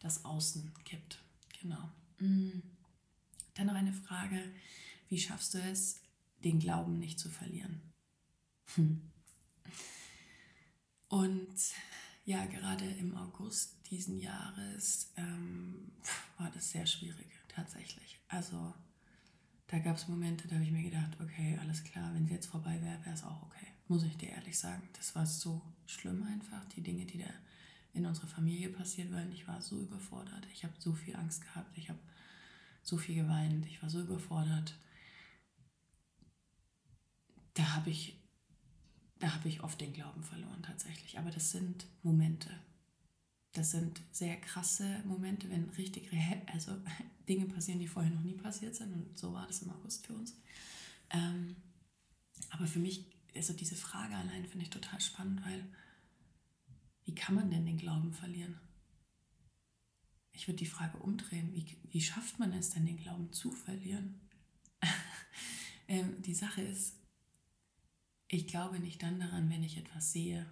das 0.00 0.24
Außen 0.24 0.72
gibt. 0.84 1.18
Genau. 1.60 1.90
Mm. 2.18 2.62
Dann 3.54 3.66
noch 3.68 3.74
eine 3.74 3.92
Frage. 3.92 4.42
Wie 5.08 5.18
schaffst 5.18 5.54
du 5.54 5.58
es, 5.58 6.00
den 6.44 6.58
Glauben 6.58 6.98
nicht 6.98 7.18
zu 7.18 7.30
verlieren? 7.30 7.80
Hm. 8.74 9.00
Und 11.08 11.56
ja, 12.26 12.44
gerade 12.46 12.84
im 12.84 13.16
August 13.16 13.76
diesen 13.88 14.18
Jahres 14.18 15.12
ähm, 15.16 15.92
war 16.38 16.50
das 16.50 16.70
sehr 16.70 16.84
schwierig, 16.84 17.28
tatsächlich. 17.46 18.18
Also 18.26 18.74
da 19.68 19.78
gab 19.78 19.96
es 19.96 20.08
Momente, 20.08 20.48
da 20.48 20.56
habe 20.56 20.64
ich 20.64 20.72
mir 20.72 20.82
gedacht, 20.82 21.16
okay, 21.20 21.56
alles 21.60 21.84
klar, 21.84 22.12
wenn 22.14 22.26
sie 22.26 22.34
jetzt 22.34 22.48
vorbei 22.48 22.82
wäre, 22.82 22.98
wäre 23.04 23.14
es 23.14 23.22
auch 23.22 23.42
okay. 23.44 23.68
Muss 23.86 24.02
ich 24.02 24.16
dir 24.16 24.30
ehrlich 24.30 24.58
sagen. 24.58 24.88
Das 24.94 25.14
war 25.14 25.24
so 25.24 25.62
schlimm 25.86 26.24
einfach, 26.24 26.64
die 26.74 26.82
Dinge, 26.82 27.06
die 27.06 27.18
da 27.18 27.30
in 27.92 28.04
unserer 28.04 28.26
Familie 28.26 28.70
passiert 28.70 29.12
waren. 29.12 29.30
Ich 29.30 29.46
war 29.46 29.62
so 29.62 29.80
überfordert. 29.80 30.48
Ich 30.52 30.64
habe 30.64 30.74
so 30.80 30.92
viel 30.92 31.14
Angst 31.14 31.42
gehabt. 31.42 31.78
Ich 31.78 31.88
habe 31.88 32.00
so 32.82 32.96
viel 32.96 33.14
geweint. 33.14 33.66
Ich 33.66 33.80
war 33.82 33.88
so 33.88 34.00
überfordert. 34.00 34.76
Da 37.54 37.76
habe 37.76 37.90
ich 37.90 38.20
da 39.18 39.32
habe 39.32 39.48
ich 39.48 39.62
oft 39.62 39.80
den 39.80 39.92
Glauben 39.92 40.22
verloren 40.22 40.62
tatsächlich. 40.62 41.18
Aber 41.18 41.30
das 41.30 41.50
sind 41.50 41.86
Momente. 42.02 42.50
Das 43.52 43.70
sind 43.70 44.02
sehr 44.12 44.36
krasse 44.36 45.02
Momente, 45.06 45.48
wenn 45.50 45.70
richtig 45.70 46.10
also 46.52 46.76
Dinge 47.28 47.46
passieren, 47.46 47.80
die 47.80 47.88
vorher 47.88 48.12
noch 48.12 48.22
nie 48.22 48.34
passiert 48.34 48.74
sind. 48.74 48.92
Und 48.92 49.18
so 49.18 49.32
war 49.32 49.46
das 49.46 49.62
im 49.62 49.70
August 49.70 50.06
für 50.06 50.12
uns. 50.12 50.36
Ähm, 51.10 51.56
aber 52.50 52.66
für 52.66 52.78
mich, 52.78 53.06
also 53.34 53.54
diese 53.54 53.76
Frage 53.76 54.14
allein 54.14 54.46
finde 54.46 54.64
ich 54.64 54.70
total 54.70 55.00
spannend, 55.00 55.44
weil 55.44 55.64
wie 57.04 57.14
kann 57.14 57.34
man 57.34 57.50
denn 57.50 57.64
den 57.64 57.78
Glauben 57.78 58.12
verlieren? 58.12 58.58
Ich 60.32 60.48
würde 60.48 60.58
die 60.58 60.66
Frage 60.66 60.98
umdrehen, 60.98 61.54
wie, 61.54 61.64
wie 61.90 62.02
schafft 62.02 62.38
man 62.38 62.52
es 62.52 62.70
denn, 62.70 62.84
den 62.84 62.98
Glauben 62.98 63.32
zu 63.32 63.52
verlieren? 63.52 64.20
ähm, 65.88 66.20
die 66.20 66.34
Sache 66.34 66.60
ist, 66.60 66.96
ich 68.28 68.46
glaube 68.46 68.80
nicht 68.80 69.02
dann 69.02 69.20
daran, 69.20 69.50
wenn 69.50 69.62
ich 69.62 69.76
etwas 69.76 70.12
sehe, 70.12 70.46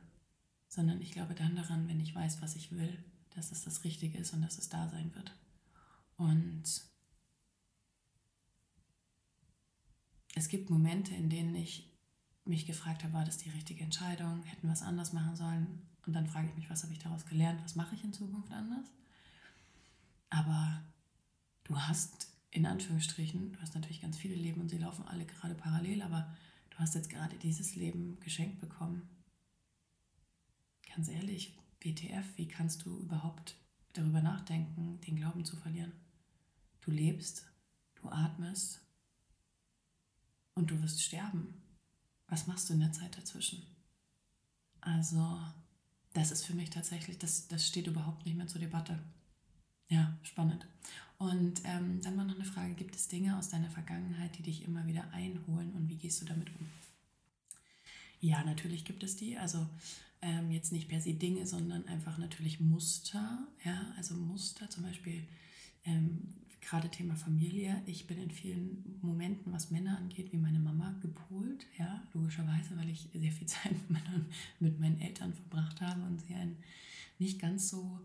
sondern 0.69 1.01
ich 1.01 1.13
glaube 1.13 1.35
dann 1.35 1.57
daran, 1.57 1.89
wenn 1.89 2.01
ich 2.01 2.15
weiß, 2.15 2.43
was 2.43 2.57
ich 2.57 2.73
will, 2.73 3.03
dass 3.31 3.53
es 3.53 3.65
das 3.65 3.85
Richtige 3.85 4.19
ist 4.19 4.33
und 4.33 4.43
dass 4.43 4.59
es 4.59 4.69
da 4.69 4.89
sein 4.89 5.15
wird. 5.15 5.33
Und 6.17 6.65
es 10.35 10.49
gibt 10.49 10.71
Momente, 10.71 11.15
in 11.15 11.31
denen 11.31 11.55
ich 11.55 11.91
mich 12.45 12.67
gefragt 12.67 13.03
habe, 13.03 13.15
war 13.15 13.25
das 13.25 13.39
die 13.39 13.51
richtige 13.51 13.83
Entscheidung, 13.83 14.43
hätten 14.45 14.67
wir 14.67 14.73
es 14.73 14.83
anders 14.83 15.13
machen 15.13 15.35
sollen? 15.35 15.83
Und 16.07 16.13
dann 16.13 16.27
frage 16.27 16.49
ich 16.49 16.55
mich, 16.55 16.71
was 16.71 16.83
habe 16.83 16.93
ich 16.93 16.99
daraus 16.99 17.25
gelernt, 17.27 17.63
was 17.65 17.77
mache 17.77 17.95
ich 17.95 18.05
in 18.05 18.13
Zukunft 18.13 18.53
anders? 18.53 18.93
Aber 20.29 20.83
du 21.65 21.79
hast 21.79 22.29
in 22.51 22.67
Anführungsstrichen, 22.67 23.53
du 23.53 23.61
hast 23.61 23.75
natürlich 23.75 24.01
ganz 24.01 24.17
viele 24.17 24.37
Leben 24.37 24.61
und 24.61 24.69
sie 24.69 24.79
laufen 24.79 25.07
alle 25.09 25.25
gerade 25.25 25.55
parallel, 25.55 26.03
aber 26.03 26.33
du 26.75 26.81
hast 26.81 26.95
jetzt 26.95 27.11
gerade 27.11 27.37
dieses 27.39 27.77
Leben 27.77 28.19
geschenkt 28.21 28.61
bekommen. 28.61 29.09
Ganz 30.95 31.09
ehrlich, 31.09 31.57
WTF, 31.81 32.37
wie 32.37 32.49
kannst 32.49 32.85
du 32.85 32.99
überhaupt 32.99 33.57
darüber 33.93 34.21
nachdenken, 34.21 35.01
den 35.03 35.17
Glauben 35.17 35.45
zu 35.45 35.57
verlieren? 35.57 35.93
Du 36.81 36.91
lebst, 36.91 37.47
du 37.95 38.09
atmest 38.09 38.81
und 40.55 40.71
du 40.71 40.83
wirst 40.83 41.03
sterben. 41.03 41.63
Was 42.27 42.47
machst 42.47 42.69
du 42.69 42.75
in 42.75 42.81
der 42.81 42.93
Zeit 42.93 43.17
dazwischen? 43.17 43.65
Also, 44.81 45.41
das 46.13 46.31
ist 46.31 46.45
für 46.45 46.55
mich 46.55 46.71
tatsächlich, 46.71 47.19
das, 47.19 47.49
das 47.49 47.67
steht 47.67 47.87
überhaupt 47.87 48.27
nicht 48.27 48.37
mehr 48.37 48.47
zur 48.47 48.61
Debatte. 48.61 48.99
Ja, 49.89 50.19
spannend. 50.23 50.67
Und 51.25 51.63
ähm, 51.65 52.03
dann 52.03 52.19
war 52.19 52.25
noch 52.25 52.35
eine 52.35 52.45
Frage, 52.45 52.75
gibt 52.75 52.95
es 52.95 53.09
Dinge 53.09 53.39
aus 53.39 53.49
deiner 53.49 53.71
Vergangenheit, 53.71 54.37
die 54.37 54.43
dich 54.43 54.63
immer 54.65 54.87
wieder 54.87 55.11
einholen 55.13 55.73
und 55.73 55.89
wie 55.89 55.97
gehst 55.97 56.21
du 56.21 56.27
damit 56.27 56.49
um? 56.61 56.67
Ja, 58.21 58.45
natürlich 58.45 58.85
gibt 58.85 59.03
es 59.03 59.17
die. 59.17 59.39
Also 59.39 59.67
ähm, 60.21 60.51
jetzt 60.51 60.71
nicht 60.71 60.87
per 60.87 61.01
se 61.01 61.15
Dinge, 61.15 61.47
sondern 61.47 61.87
einfach 61.89 62.19
natürlich 62.19 62.61
Muster. 62.61 63.49
Ja, 63.65 63.95
also 63.97 64.15
Muster 64.15 64.69
zum 64.69 64.83
Beispiel 64.83 65.25
ähm, 65.87 66.35
gerade 66.61 66.91
Thema 66.91 67.17
Familie. 67.17 67.83
Ich 67.87 68.07
bin 68.07 68.19
in 68.19 68.31
vielen 68.31 68.99
Momenten, 69.01 69.51
was 69.51 69.71
Männer 69.71 69.97
angeht, 69.97 70.31
wie 70.31 70.37
meine 70.37 70.59
Mama 70.59 70.95
gepolt. 71.01 71.67
Ja, 71.79 72.03
logischerweise, 72.13 72.77
weil 72.77 72.91
ich 72.91 73.09
sehr 73.15 73.33
viel 73.33 73.47
Zeit 73.47 73.73
mit 73.73 73.91
meinen, 73.91 74.27
mit 74.61 74.79
meinen 74.79 75.01
Eltern 75.01 75.33
verbracht 75.33 75.81
habe 75.81 76.03
und 76.03 76.21
sie 76.21 76.35
ein 76.35 76.59
nicht 77.19 77.41
ganz 77.41 77.71
so 77.71 78.01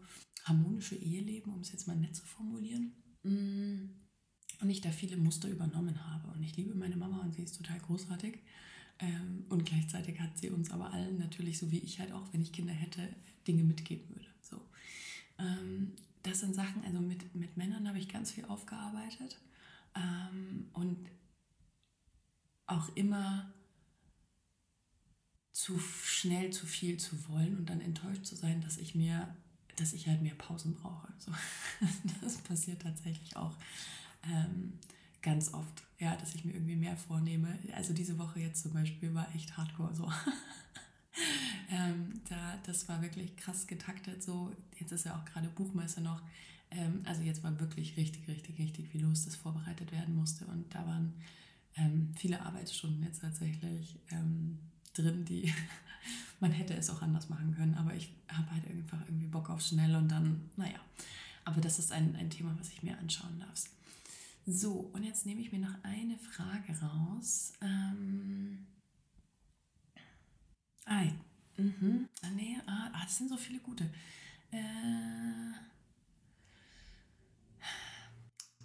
harmonische 0.45 0.95
Ehe 0.95 1.21
leben, 1.21 1.51
um 1.51 1.60
es 1.60 1.73
jetzt 1.73 1.86
mal 1.86 1.97
nett 1.97 2.15
zu 2.15 2.25
formulieren. 2.25 2.93
Mm. 3.23 3.89
Und 4.62 4.69
ich 4.69 4.82
da 4.82 4.91
viele 4.91 5.15
Muster 5.15 5.47
übernommen 5.47 6.05
habe. 6.05 6.27
Und 6.32 6.43
ich 6.43 6.58
liebe 6.58 6.75
meine 6.75 6.97
Mama 6.97 7.19
und 7.19 7.34
sie 7.34 7.43
ist 7.43 7.55
total 7.55 7.79
großartig. 7.79 8.39
Ähm, 8.99 9.45
und 9.47 9.65
gleichzeitig 9.65 10.19
hat 10.19 10.38
sie 10.38 10.49
uns 10.49 10.71
aber 10.71 10.91
allen 10.91 11.17
natürlich, 11.17 11.58
so 11.58 11.71
wie 11.71 11.79
ich 11.79 11.99
halt 11.99 12.12
auch, 12.12 12.34
wenn 12.34 12.41
ich 12.41 12.51
Kinder 12.51 12.73
hätte, 12.73 13.08
Dinge 13.47 13.63
mitgeben 13.63 14.10
würde. 14.10 14.27
So. 14.41 14.60
Ähm, 15.38 15.93
das 16.23 16.41
sind 16.41 16.53
Sachen, 16.53 16.84
also 16.84 16.99
mit, 16.99 17.34
mit 17.34 17.55
Männern 17.55 17.88
habe 17.88 17.99
ich 17.99 18.10
ganz 18.10 18.32
viel 18.32 18.45
aufgearbeitet. 18.45 19.39
Ähm, 19.95 20.67
und 20.73 21.10
auch 22.67 22.95
immer 22.95 23.51
zu 25.51 25.79
schnell 25.79 26.51
zu 26.51 26.65
viel 26.65 26.97
zu 26.97 27.27
wollen 27.27 27.58
und 27.58 27.69
dann 27.69 27.82
enttäuscht 27.82 28.25
zu 28.25 28.36
sein, 28.36 28.62
dass 28.62 28.77
ich 28.77 28.95
mir 28.95 29.36
dass 29.79 29.93
ich 29.93 30.07
halt 30.07 30.21
mehr 30.21 30.35
Pausen 30.35 30.73
brauche. 30.75 31.07
So, 31.19 31.33
das 32.21 32.37
passiert 32.37 32.81
tatsächlich 32.81 33.35
auch 33.35 33.55
ähm, 34.23 34.73
ganz 35.21 35.53
oft, 35.53 35.83
ja, 35.99 36.15
dass 36.15 36.33
ich 36.33 36.45
mir 36.45 36.53
irgendwie 36.53 36.75
mehr 36.75 36.95
vornehme. 36.95 37.59
Also 37.75 37.93
diese 37.93 38.17
Woche 38.17 38.39
jetzt 38.39 38.63
zum 38.63 38.73
Beispiel 38.73 39.13
war 39.13 39.33
echt 39.35 39.57
hardcore 39.57 39.93
so. 39.93 40.09
ähm, 41.69 42.21
da, 42.29 42.57
das 42.65 42.87
war 42.87 43.01
wirklich 43.01 43.35
krass 43.35 43.67
getaktet 43.67 44.23
so. 44.23 44.51
Jetzt 44.79 44.91
ist 44.91 45.05
ja 45.05 45.17
auch 45.17 45.25
gerade 45.25 45.49
Buchmesse 45.49 46.01
noch. 46.01 46.21
Ähm, 46.71 47.01
also 47.05 47.21
jetzt 47.21 47.43
war 47.43 47.59
wirklich 47.59 47.97
richtig, 47.97 48.27
richtig, 48.27 48.57
richtig 48.59 48.87
viel 48.89 49.01
los, 49.01 49.25
das 49.25 49.35
vorbereitet 49.35 49.91
werden 49.91 50.15
musste. 50.15 50.45
Und 50.45 50.73
da 50.73 50.85
waren 50.85 51.13
ähm, 51.75 52.13
viele 52.17 52.41
Arbeitsstunden 52.41 53.03
jetzt 53.03 53.21
tatsächlich 53.21 53.99
ähm, 54.11 54.59
drin, 54.93 55.25
die 55.25 55.53
man 56.39 56.52
hätte 56.52 56.73
es 56.73 56.89
auch 56.89 57.02
anders 57.02 57.30
machen 57.30 57.54
können, 57.56 57.75
aber 57.75 57.93
ich 57.93 58.13
habe 58.30 58.52
halt 58.52 58.67
einfach 58.67 59.02
irgendwie 59.06 59.28
Bock 59.28 59.49
auf 59.49 59.62
schnell 59.62 59.95
und 59.95 60.08
dann, 60.10 60.49
naja. 60.56 60.80
Aber 61.45 61.62
das 61.62 61.80
ist 61.80 61.91
ein, 61.91 62.15
ein 62.15 62.30
Thema, 62.30 62.56
was 62.60 62.69
ich 62.69 62.84
mir 62.84 62.97
anschauen 62.97 63.39
darf. 63.39 63.63
So, 64.45 64.89
und 64.93 65.04
jetzt 65.04 65.25
nehme 65.25 65.41
ich 65.41 65.52
mir 65.52 65.60
noch 65.60 65.84
eine 65.84 66.17
Frage 66.17 66.80
raus. 66.82 67.54
Ähm, 67.62 68.65
ah, 70.86 71.04
mhm, 71.58 72.08
ah, 72.21 72.30
nee, 72.36 72.58
ah, 72.65 72.89
das 73.04 73.17
sind 73.17 73.30
so 73.30 73.38
viele 73.38 73.60
gute. 73.60 73.89
Äh, 74.52 75.54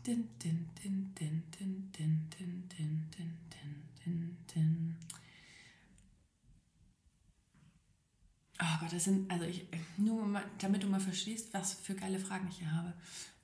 din, 0.07 0.29
din, 0.39 0.69
din, 0.83 1.15
din, 1.15 1.43
din, 1.51 1.91
din, 1.91 2.29
din, 2.31 2.69
din, 2.69 3.09
din, 3.11 3.83
din, 4.05 4.37
din. 4.47 4.97
Oh 8.61 8.79
Gott, 8.81 8.93
das 8.93 9.05
sind, 9.05 9.31
also 9.31 9.45
ich, 9.45 9.67
nur 9.97 10.25
mal, 10.27 10.45
damit 10.59 10.83
du 10.83 10.87
mal 10.87 11.01
verstehst, 11.01 11.53
was 11.53 11.75
für 11.75 11.95
geile 11.95 12.21
Fragen 12.21 12.49
ich 12.49 12.59
hier 12.59 12.73
habe. 12.73 12.93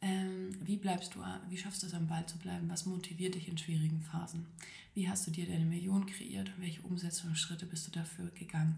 Ähm, 0.03 0.57
wie 0.63 0.77
bleibst 0.77 1.15
du, 1.15 1.21
wie 1.49 1.59
schaffst 1.59 1.83
du 1.83 1.87
es 1.87 1.95
am 1.95 2.07
Ball 2.07 2.25
zu 2.27 2.39
bleiben? 2.39 2.69
Was 2.69 2.87
motiviert 2.87 3.35
dich 3.35 3.49
in 3.49 3.59
schwierigen 3.59 4.01
Phasen? 4.01 4.47
Wie 4.95 5.09
hast 5.09 5.27
du 5.27 5.31
dir 5.31 5.47
deine 5.47 5.65
Million 5.65 6.07
kreiert 6.07 6.53
welche 6.59 6.83
Umsetzungsschritte 6.83 7.67
bist 7.67 7.87
du 7.87 7.91
dafür 7.91 8.31
gegangen? 8.31 8.77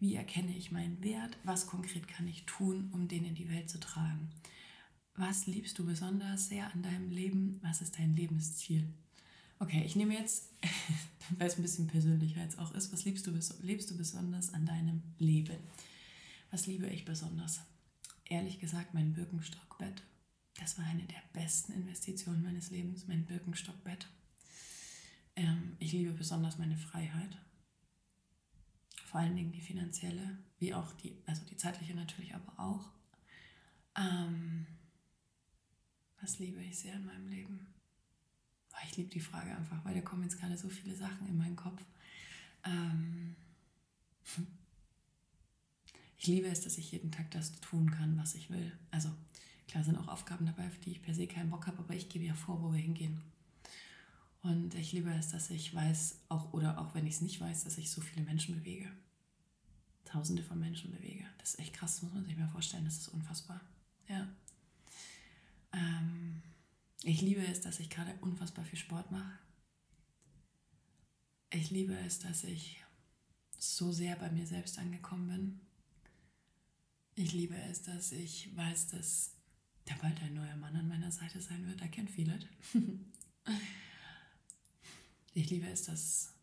Wie 0.00 0.14
erkenne 0.14 0.56
ich 0.56 0.72
meinen 0.72 1.02
Wert? 1.02 1.38
Was 1.44 1.66
konkret 1.66 2.08
kann 2.08 2.26
ich 2.26 2.44
tun, 2.44 2.90
um 2.92 3.06
den 3.08 3.24
in 3.24 3.34
die 3.34 3.48
Welt 3.50 3.70
zu 3.70 3.78
tragen? 3.78 4.30
Was 5.14 5.46
liebst 5.46 5.78
du 5.78 5.86
besonders 5.86 6.48
sehr 6.48 6.72
an 6.72 6.82
deinem 6.82 7.10
Leben? 7.10 7.58
Was 7.62 7.80
ist 7.80 7.98
dein 7.98 8.16
Lebensziel? 8.16 8.88
Okay, 9.58 9.82
ich 9.84 9.96
nehme 9.96 10.14
jetzt, 10.14 10.50
weil 11.38 11.46
es 11.46 11.56
ein 11.56 11.62
bisschen 11.62 11.86
persönlicher 11.86 12.42
jetzt 12.42 12.58
auch 12.58 12.72
ist, 12.74 12.92
was 12.92 13.04
liebst 13.04 13.26
du, 13.26 13.32
lebst 13.62 13.90
du 13.90 13.96
besonders 13.96 14.52
an 14.52 14.66
deinem 14.66 15.02
Leben? 15.18 15.58
Was 16.50 16.66
liebe 16.66 16.86
ich 16.88 17.04
besonders? 17.04 17.60
Ehrlich 18.24 18.60
gesagt, 18.60 18.92
mein 18.92 19.16
Ähm, 25.36 25.76
ich 25.78 25.92
liebe 25.92 26.12
besonders 26.12 26.58
meine 26.58 26.76
Freiheit. 26.76 27.38
Vor 29.04 29.20
allen 29.20 29.36
Dingen 29.36 29.52
die 29.52 29.60
finanzielle, 29.60 30.38
wie 30.58 30.74
auch 30.74 30.92
die, 30.94 31.16
also 31.26 31.44
die 31.44 31.56
zeitliche 31.56 31.94
natürlich 31.94 32.34
aber 32.34 32.58
auch. 32.58 32.90
Ähm, 33.96 34.66
was 36.20 36.38
liebe 36.38 36.62
ich 36.62 36.78
sehr 36.78 36.94
in 36.94 37.06
meinem 37.06 37.28
Leben? 37.28 37.75
Ich 38.84 38.96
liebe 38.96 39.10
die 39.10 39.20
Frage 39.20 39.54
einfach, 39.54 39.84
weil 39.84 39.94
da 39.94 40.00
kommen 40.00 40.22
jetzt 40.22 40.38
gerade 40.38 40.56
so 40.56 40.68
viele 40.68 40.94
Sachen 40.94 41.26
in 41.28 41.36
meinen 41.36 41.56
Kopf. 41.56 41.82
Ähm, 42.64 43.36
ich 46.18 46.26
liebe 46.26 46.48
es, 46.48 46.62
dass 46.62 46.78
ich 46.78 46.92
jeden 46.92 47.10
Tag 47.10 47.30
das 47.30 47.52
tun 47.60 47.90
kann, 47.90 48.16
was 48.18 48.34
ich 48.34 48.50
will. 48.50 48.72
Also 48.90 49.10
klar 49.68 49.84
sind 49.84 49.96
auch 49.96 50.08
Aufgaben 50.08 50.46
dabei, 50.46 50.68
für 50.70 50.80
die 50.80 50.92
ich 50.92 51.02
per 51.02 51.14
se 51.14 51.26
keinen 51.26 51.50
Bock 51.50 51.66
habe, 51.66 51.78
aber 51.78 51.94
ich 51.94 52.08
gebe 52.08 52.24
ja 52.24 52.34
vor, 52.34 52.62
wo 52.62 52.72
wir 52.72 52.80
hingehen. 52.80 53.20
Und 54.42 54.74
ich 54.74 54.92
liebe 54.92 55.10
es, 55.10 55.30
dass 55.30 55.50
ich 55.50 55.74
weiß, 55.74 56.20
auch 56.28 56.52
oder 56.52 56.78
auch 56.78 56.94
wenn 56.94 57.06
ich 57.06 57.14
es 57.14 57.20
nicht 57.20 57.40
weiß, 57.40 57.64
dass 57.64 57.78
ich 57.78 57.90
so 57.90 58.00
viele 58.00 58.24
Menschen 58.24 58.54
bewege. 58.54 58.88
Tausende 60.04 60.42
von 60.42 60.60
Menschen 60.60 60.92
bewege. 60.92 61.24
Das 61.38 61.54
ist 61.54 61.58
echt 61.58 61.74
krass, 61.74 61.94
das 61.94 62.02
muss 62.02 62.14
man 62.14 62.24
sich 62.24 62.36
mal 62.36 62.48
vorstellen, 62.48 62.84
das 62.84 62.98
ist 62.98 63.08
unfassbar. 63.08 63.60
Ja. 64.08 64.28
Ähm, 65.72 66.42
ich 67.06 67.22
liebe 67.22 67.46
es, 67.46 67.60
dass 67.60 67.78
ich 67.78 67.88
gerade 67.88 68.12
unfassbar 68.20 68.64
viel 68.64 68.78
Sport 68.78 69.12
mache. 69.12 69.38
Ich 71.50 71.70
liebe 71.70 71.96
es, 71.96 72.18
dass 72.18 72.42
ich 72.42 72.82
so 73.58 73.92
sehr 73.92 74.16
bei 74.16 74.28
mir 74.30 74.44
selbst 74.44 74.76
angekommen 74.78 75.28
bin. 75.28 75.60
Ich 77.14 77.32
liebe 77.32 77.54
es, 77.70 77.82
dass 77.82 78.10
ich 78.10 78.54
weiß, 78.56 78.88
dass 78.88 79.36
da 79.84 79.94
bald 80.02 80.20
ein 80.20 80.34
neuer 80.34 80.56
Mann 80.56 80.74
an 80.74 80.88
meiner 80.88 81.12
Seite 81.12 81.40
sein 81.40 81.64
wird. 81.68 81.80
Can 81.92 82.08
feel 82.08 82.28
it. 82.28 82.48
ich 85.34 85.48
liebe 85.48 85.68
es, 85.68 85.84
dass 85.84 86.34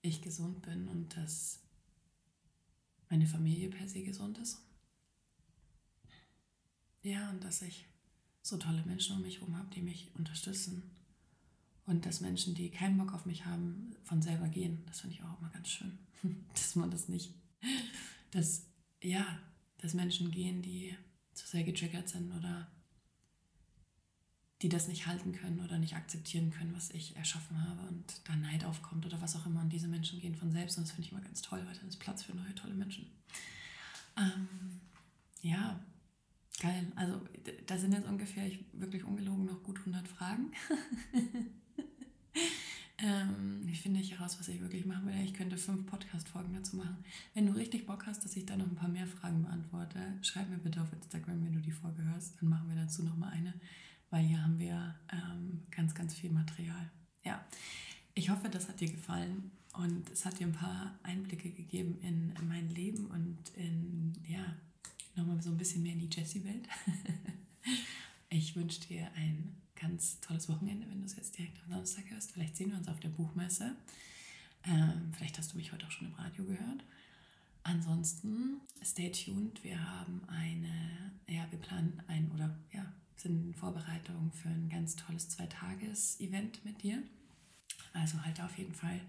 ich 0.00 0.22
gesund 0.22 0.62
bin 0.62 0.88
und 0.88 1.14
dass 1.14 1.60
meine 3.10 3.26
Familie 3.26 3.68
per 3.68 3.86
se 3.86 4.02
gesund 4.02 4.38
ist. 4.38 4.62
Ja, 7.02 7.28
und 7.28 7.44
dass 7.44 7.60
ich 7.60 7.91
so 8.42 8.56
tolle 8.56 8.82
Menschen 8.84 9.16
um 9.16 9.22
mich 9.22 9.40
herum 9.40 9.56
habe, 9.56 9.70
die 9.74 9.82
mich 9.82 10.10
unterstützen. 10.14 10.82
Und 11.86 12.06
dass 12.06 12.20
Menschen, 12.20 12.54
die 12.54 12.70
keinen 12.70 12.98
Bock 12.98 13.12
auf 13.12 13.26
mich 13.26 13.44
haben, 13.44 13.96
von 14.04 14.22
selber 14.22 14.48
gehen. 14.48 14.82
Das 14.86 15.00
finde 15.00 15.16
ich 15.16 15.22
auch 15.22 15.38
immer 15.40 15.50
ganz 15.50 15.68
schön. 15.68 15.98
dass 16.52 16.76
man 16.76 16.90
das 16.90 17.08
nicht, 17.08 17.32
dass, 18.30 18.66
ja, 19.02 19.38
dass 19.78 19.94
Menschen 19.94 20.30
gehen, 20.30 20.62
die 20.62 20.96
zu 21.34 21.46
sehr 21.46 21.64
getriggert 21.64 22.08
sind 22.08 22.32
oder 22.32 22.68
die 24.60 24.68
das 24.68 24.86
nicht 24.86 25.06
halten 25.06 25.32
können 25.32 25.58
oder 25.60 25.78
nicht 25.78 25.96
akzeptieren 25.96 26.50
können, 26.50 26.72
was 26.74 26.90
ich 26.90 27.16
erschaffen 27.16 27.60
habe 27.68 27.82
und 27.88 28.04
da 28.24 28.36
Neid 28.36 28.64
aufkommt 28.64 29.04
oder 29.04 29.20
was 29.20 29.34
auch 29.34 29.44
immer. 29.46 29.60
Und 29.60 29.70
diese 29.70 29.88
Menschen 29.88 30.20
gehen 30.20 30.36
von 30.36 30.52
selbst 30.52 30.78
und 30.78 30.84
das 30.84 30.92
finde 30.92 31.06
ich 31.06 31.12
immer 31.12 31.20
ganz 31.20 31.42
toll, 31.42 31.60
weil 31.66 31.74
dann 31.74 31.88
ist 31.88 31.98
Platz 31.98 32.22
für 32.22 32.34
neue 32.34 32.54
tolle 32.54 32.74
Menschen. 32.74 33.10
Ähm, 34.16 34.80
ja, 35.40 35.80
geil. 36.60 36.92
Also 36.96 37.20
da 37.66 37.78
sind 37.78 37.92
jetzt 37.92 38.08
ungefähr, 38.08 38.46
ich, 38.46 38.64
wirklich 38.72 39.04
ungelogen, 39.04 39.46
noch 39.46 39.62
gut 39.62 39.78
100 39.78 40.06
Fragen. 40.08 40.52
Ähm, 43.02 43.62
wie 43.64 43.74
finde 43.74 44.00
ich 44.00 44.12
heraus, 44.12 44.38
was 44.38 44.46
ich 44.46 44.60
wirklich 44.60 44.86
machen 44.86 45.06
will? 45.06 45.24
Ich 45.24 45.34
könnte 45.34 45.56
fünf 45.56 45.86
Podcast-Folgen 45.86 46.54
dazu 46.54 46.76
machen. 46.76 47.04
Wenn 47.34 47.46
du 47.46 47.52
richtig 47.52 47.84
Bock 47.84 48.06
hast, 48.06 48.24
dass 48.24 48.36
ich 48.36 48.46
da 48.46 48.56
noch 48.56 48.68
ein 48.68 48.76
paar 48.76 48.88
mehr 48.88 49.08
Fragen 49.08 49.42
beantworte, 49.42 49.98
schreib 50.22 50.48
mir 50.48 50.58
bitte 50.58 50.80
auf 50.80 50.92
Instagram, 50.92 51.44
wenn 51.44 51.52
du 51.52 51.60
die 51.60 51.72
Folge 51.72 52.04
hörst. 52.04 52.40
Dann 52.40 52.48
machen 52.48 52.68
wir 52.68 52.76
dazu 52.76 53.02
nochmal 53.02 53.32
eine, 53.32 53.54
weil 54.10 54.24
hier 54.24 54.40
haben 54.40 54.60
wir 54.60 54.94
ähm, 55.12 55.64
ganz, 55.72 55.96
ganz 55.96 56.14
viel 56.14 56.30
Material. 56.30 56.92
Ja, 57.24 57.44
ich 58.14 58.30
hoffe, 58.30 58.48
das 58.48 58.68
hat 58.68 58.78
dir 58.78 58.90
gefallen 58.90 59.50
und 59.72 60.08
es 60.10 60.24
hat 60.24 60.38
dir 60.38 60.46
ein 60.46 60.52
paar 60.52 60.96
Einblicke 61.02 61.50
gegeben 61.50 61.98
in 62.02 62.34
mein 62.46 62.70
Leben 62.70 63.06
und 63.06 63.38
in, 63.56 64.12
ja, 64.28 64.44
nochmal 65.16 65.40
so 65.42 65.50
ein 65.50 65.56
bisschen 65.56 65.82
mehr 65.82 65.92
in 65.92 66.00
die 66.00 66.14
Jessie-Welt. 66.14 66.68
ich 68.30 68.56
wünsche 68.56 68.80
dir 68.80 69.10
ein 69.14 69.56
ganz 69.74 70.20
tolles 70.20 70.48
Wochenende, 70.48 70.88
wenn 70.88 71.00
du 71.00 71.06
es 71.06 71.16
jetzt 71.16 71.36
direkt 71.36 71.58
am 71.64 71.70
Samstag 71.70 72.10
hörst. 72.10 72.32
Vielleicht 72.32 72.56
sehen 72.56 72.70
wir 72.70 72.78
uns 72.78 72.88
auf 72.88 73.00
der 73.00 73.08
Buchmesse. 73.08 73.74
Ähm, 74.64 75.12
vielleicht 75.16 75.38
hast 75.38 75.52
du 75.52 75.56
mich 75.56 75.72
heute 75.72 75.86
auch 75.86 75.90
schon 75.90 76.06
im 76.08 76.14
Radio 76.14 76.44
gehört. 76.44 76.84
Ansonsten, 77.64 78.60
stay 78.82 79.10
tuned. 79.10 79.62
Wir 79.62 79.82
haben 79.90 80.22
eine, 80.28 81.12
ja, 81.28 81.46
wir 81.50 81.58
planen 81.58 82.02
ein 82.06 82.30
oder 82.32 82.56
ja, 82.72 82.92
sind 83.16 83.44
in 83.46 83.54
Vorbereitung 83.54 84.32
für 84.32 84.48
ein 84.48 84.68
ganz 84.68 84.96
tolles 84.96 85.28
Zweitages-Event 85.28 86.64
mit 86.64 86.82
dir. 86.82 87.02
Also 87.92 88.24
halte 88.24 88.44
auf 88.44 88.56
jeden 88.58 88.74
Fall 88.74 89.00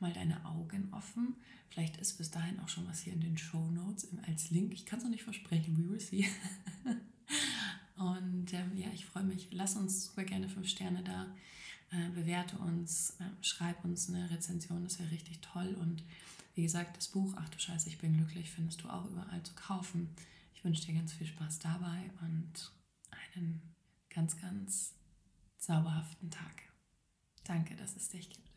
mal 0.00 0.12
deine 0.12 0.44
Augen 0.44 0.92
offen. 0.92 1.36
Vielleicht 1.70 1.96
ist 1.98 2.18
bis 2.18 2.30
dahin 2.30 2.58
auch 2.60 2.68
schon 2.68 2.86
was 2.88 3.00
hier 3.00 3.12
in 3.12 3.20
den 3.20 3.38
Show 3.38 3.70
Notes 3.70 4.08
als 4.26 4.50
Link. 4.50 4.72
Ich 4.72 4.86
kann 4.86 4.98
es 4.98 5.04
noch 5.04 5.10
nicht 5.10 5.24
versprechen, 5.24 5.76
we 5.76 5.90
will 5.90 6.00
see. 6.00 6.26
Und 7.96 8.52
ähm, 8.54 8.76
ja, 8.76 8.88
ich 8.94 9.06
freue 9.06 9.24
mich. 9.24 9.48
Lass 9.50 9.76
uns 9.76 10.06
super 10.06 10.24
gerne 10.24 10.48
fünf 10.48 10.68
Sterne 10.68 11.02
da. 11.02 11.26
Äh, 11.90 12.10
bewerte 12.10 12.58
uns, 12.58 13.16
äh, 13.18 13.24
schreib 13.42 13.84
uns 13.84 14.08
eine 14.08 14.30
Rezension, 14.30 14.84
das 14.84 14.98
wäre 14.98 15.10
richtig 15.10 15.40
toll. 15.40 15.74
Und 15.80 16.02
wie 16.54 16.62
gesagt, 16.62 16.96
das 16.96 17.08
Buch, 17.08 17.34
ach 17.36 17.48
du 17.48 17.58
Scheiße, 17.58 17.88
ich 17.88 17.98
bin 17.98 18.16
glücklich, 18.16 18.50
findest 18.50 18.82
du 18.82 18.88
auch 18.88 19.06
überall 19.06 19.42
zu 19.42 19.54
kaufen. 19.54 20.10
Ich 20.54 20.64
wünsche 20.64 20.84
dir 20.86 20.94
ganz 20.94 21.12
viel 21.12 21.26
Spaß 21.26 21.60
dabei 21.60 22.10
und 22.20 22.72
einen 23.32 23.62
ganz, 24.10 24.36
ganz 24.40 24.94
zauberhaften 25.58 26.30
Tag. 26.30 26.62
Danke, 27.44 27.74
dass 27.76 27.96
es 27.96 28.08
dich 28.08 28.28
gibt. 28.28 28.47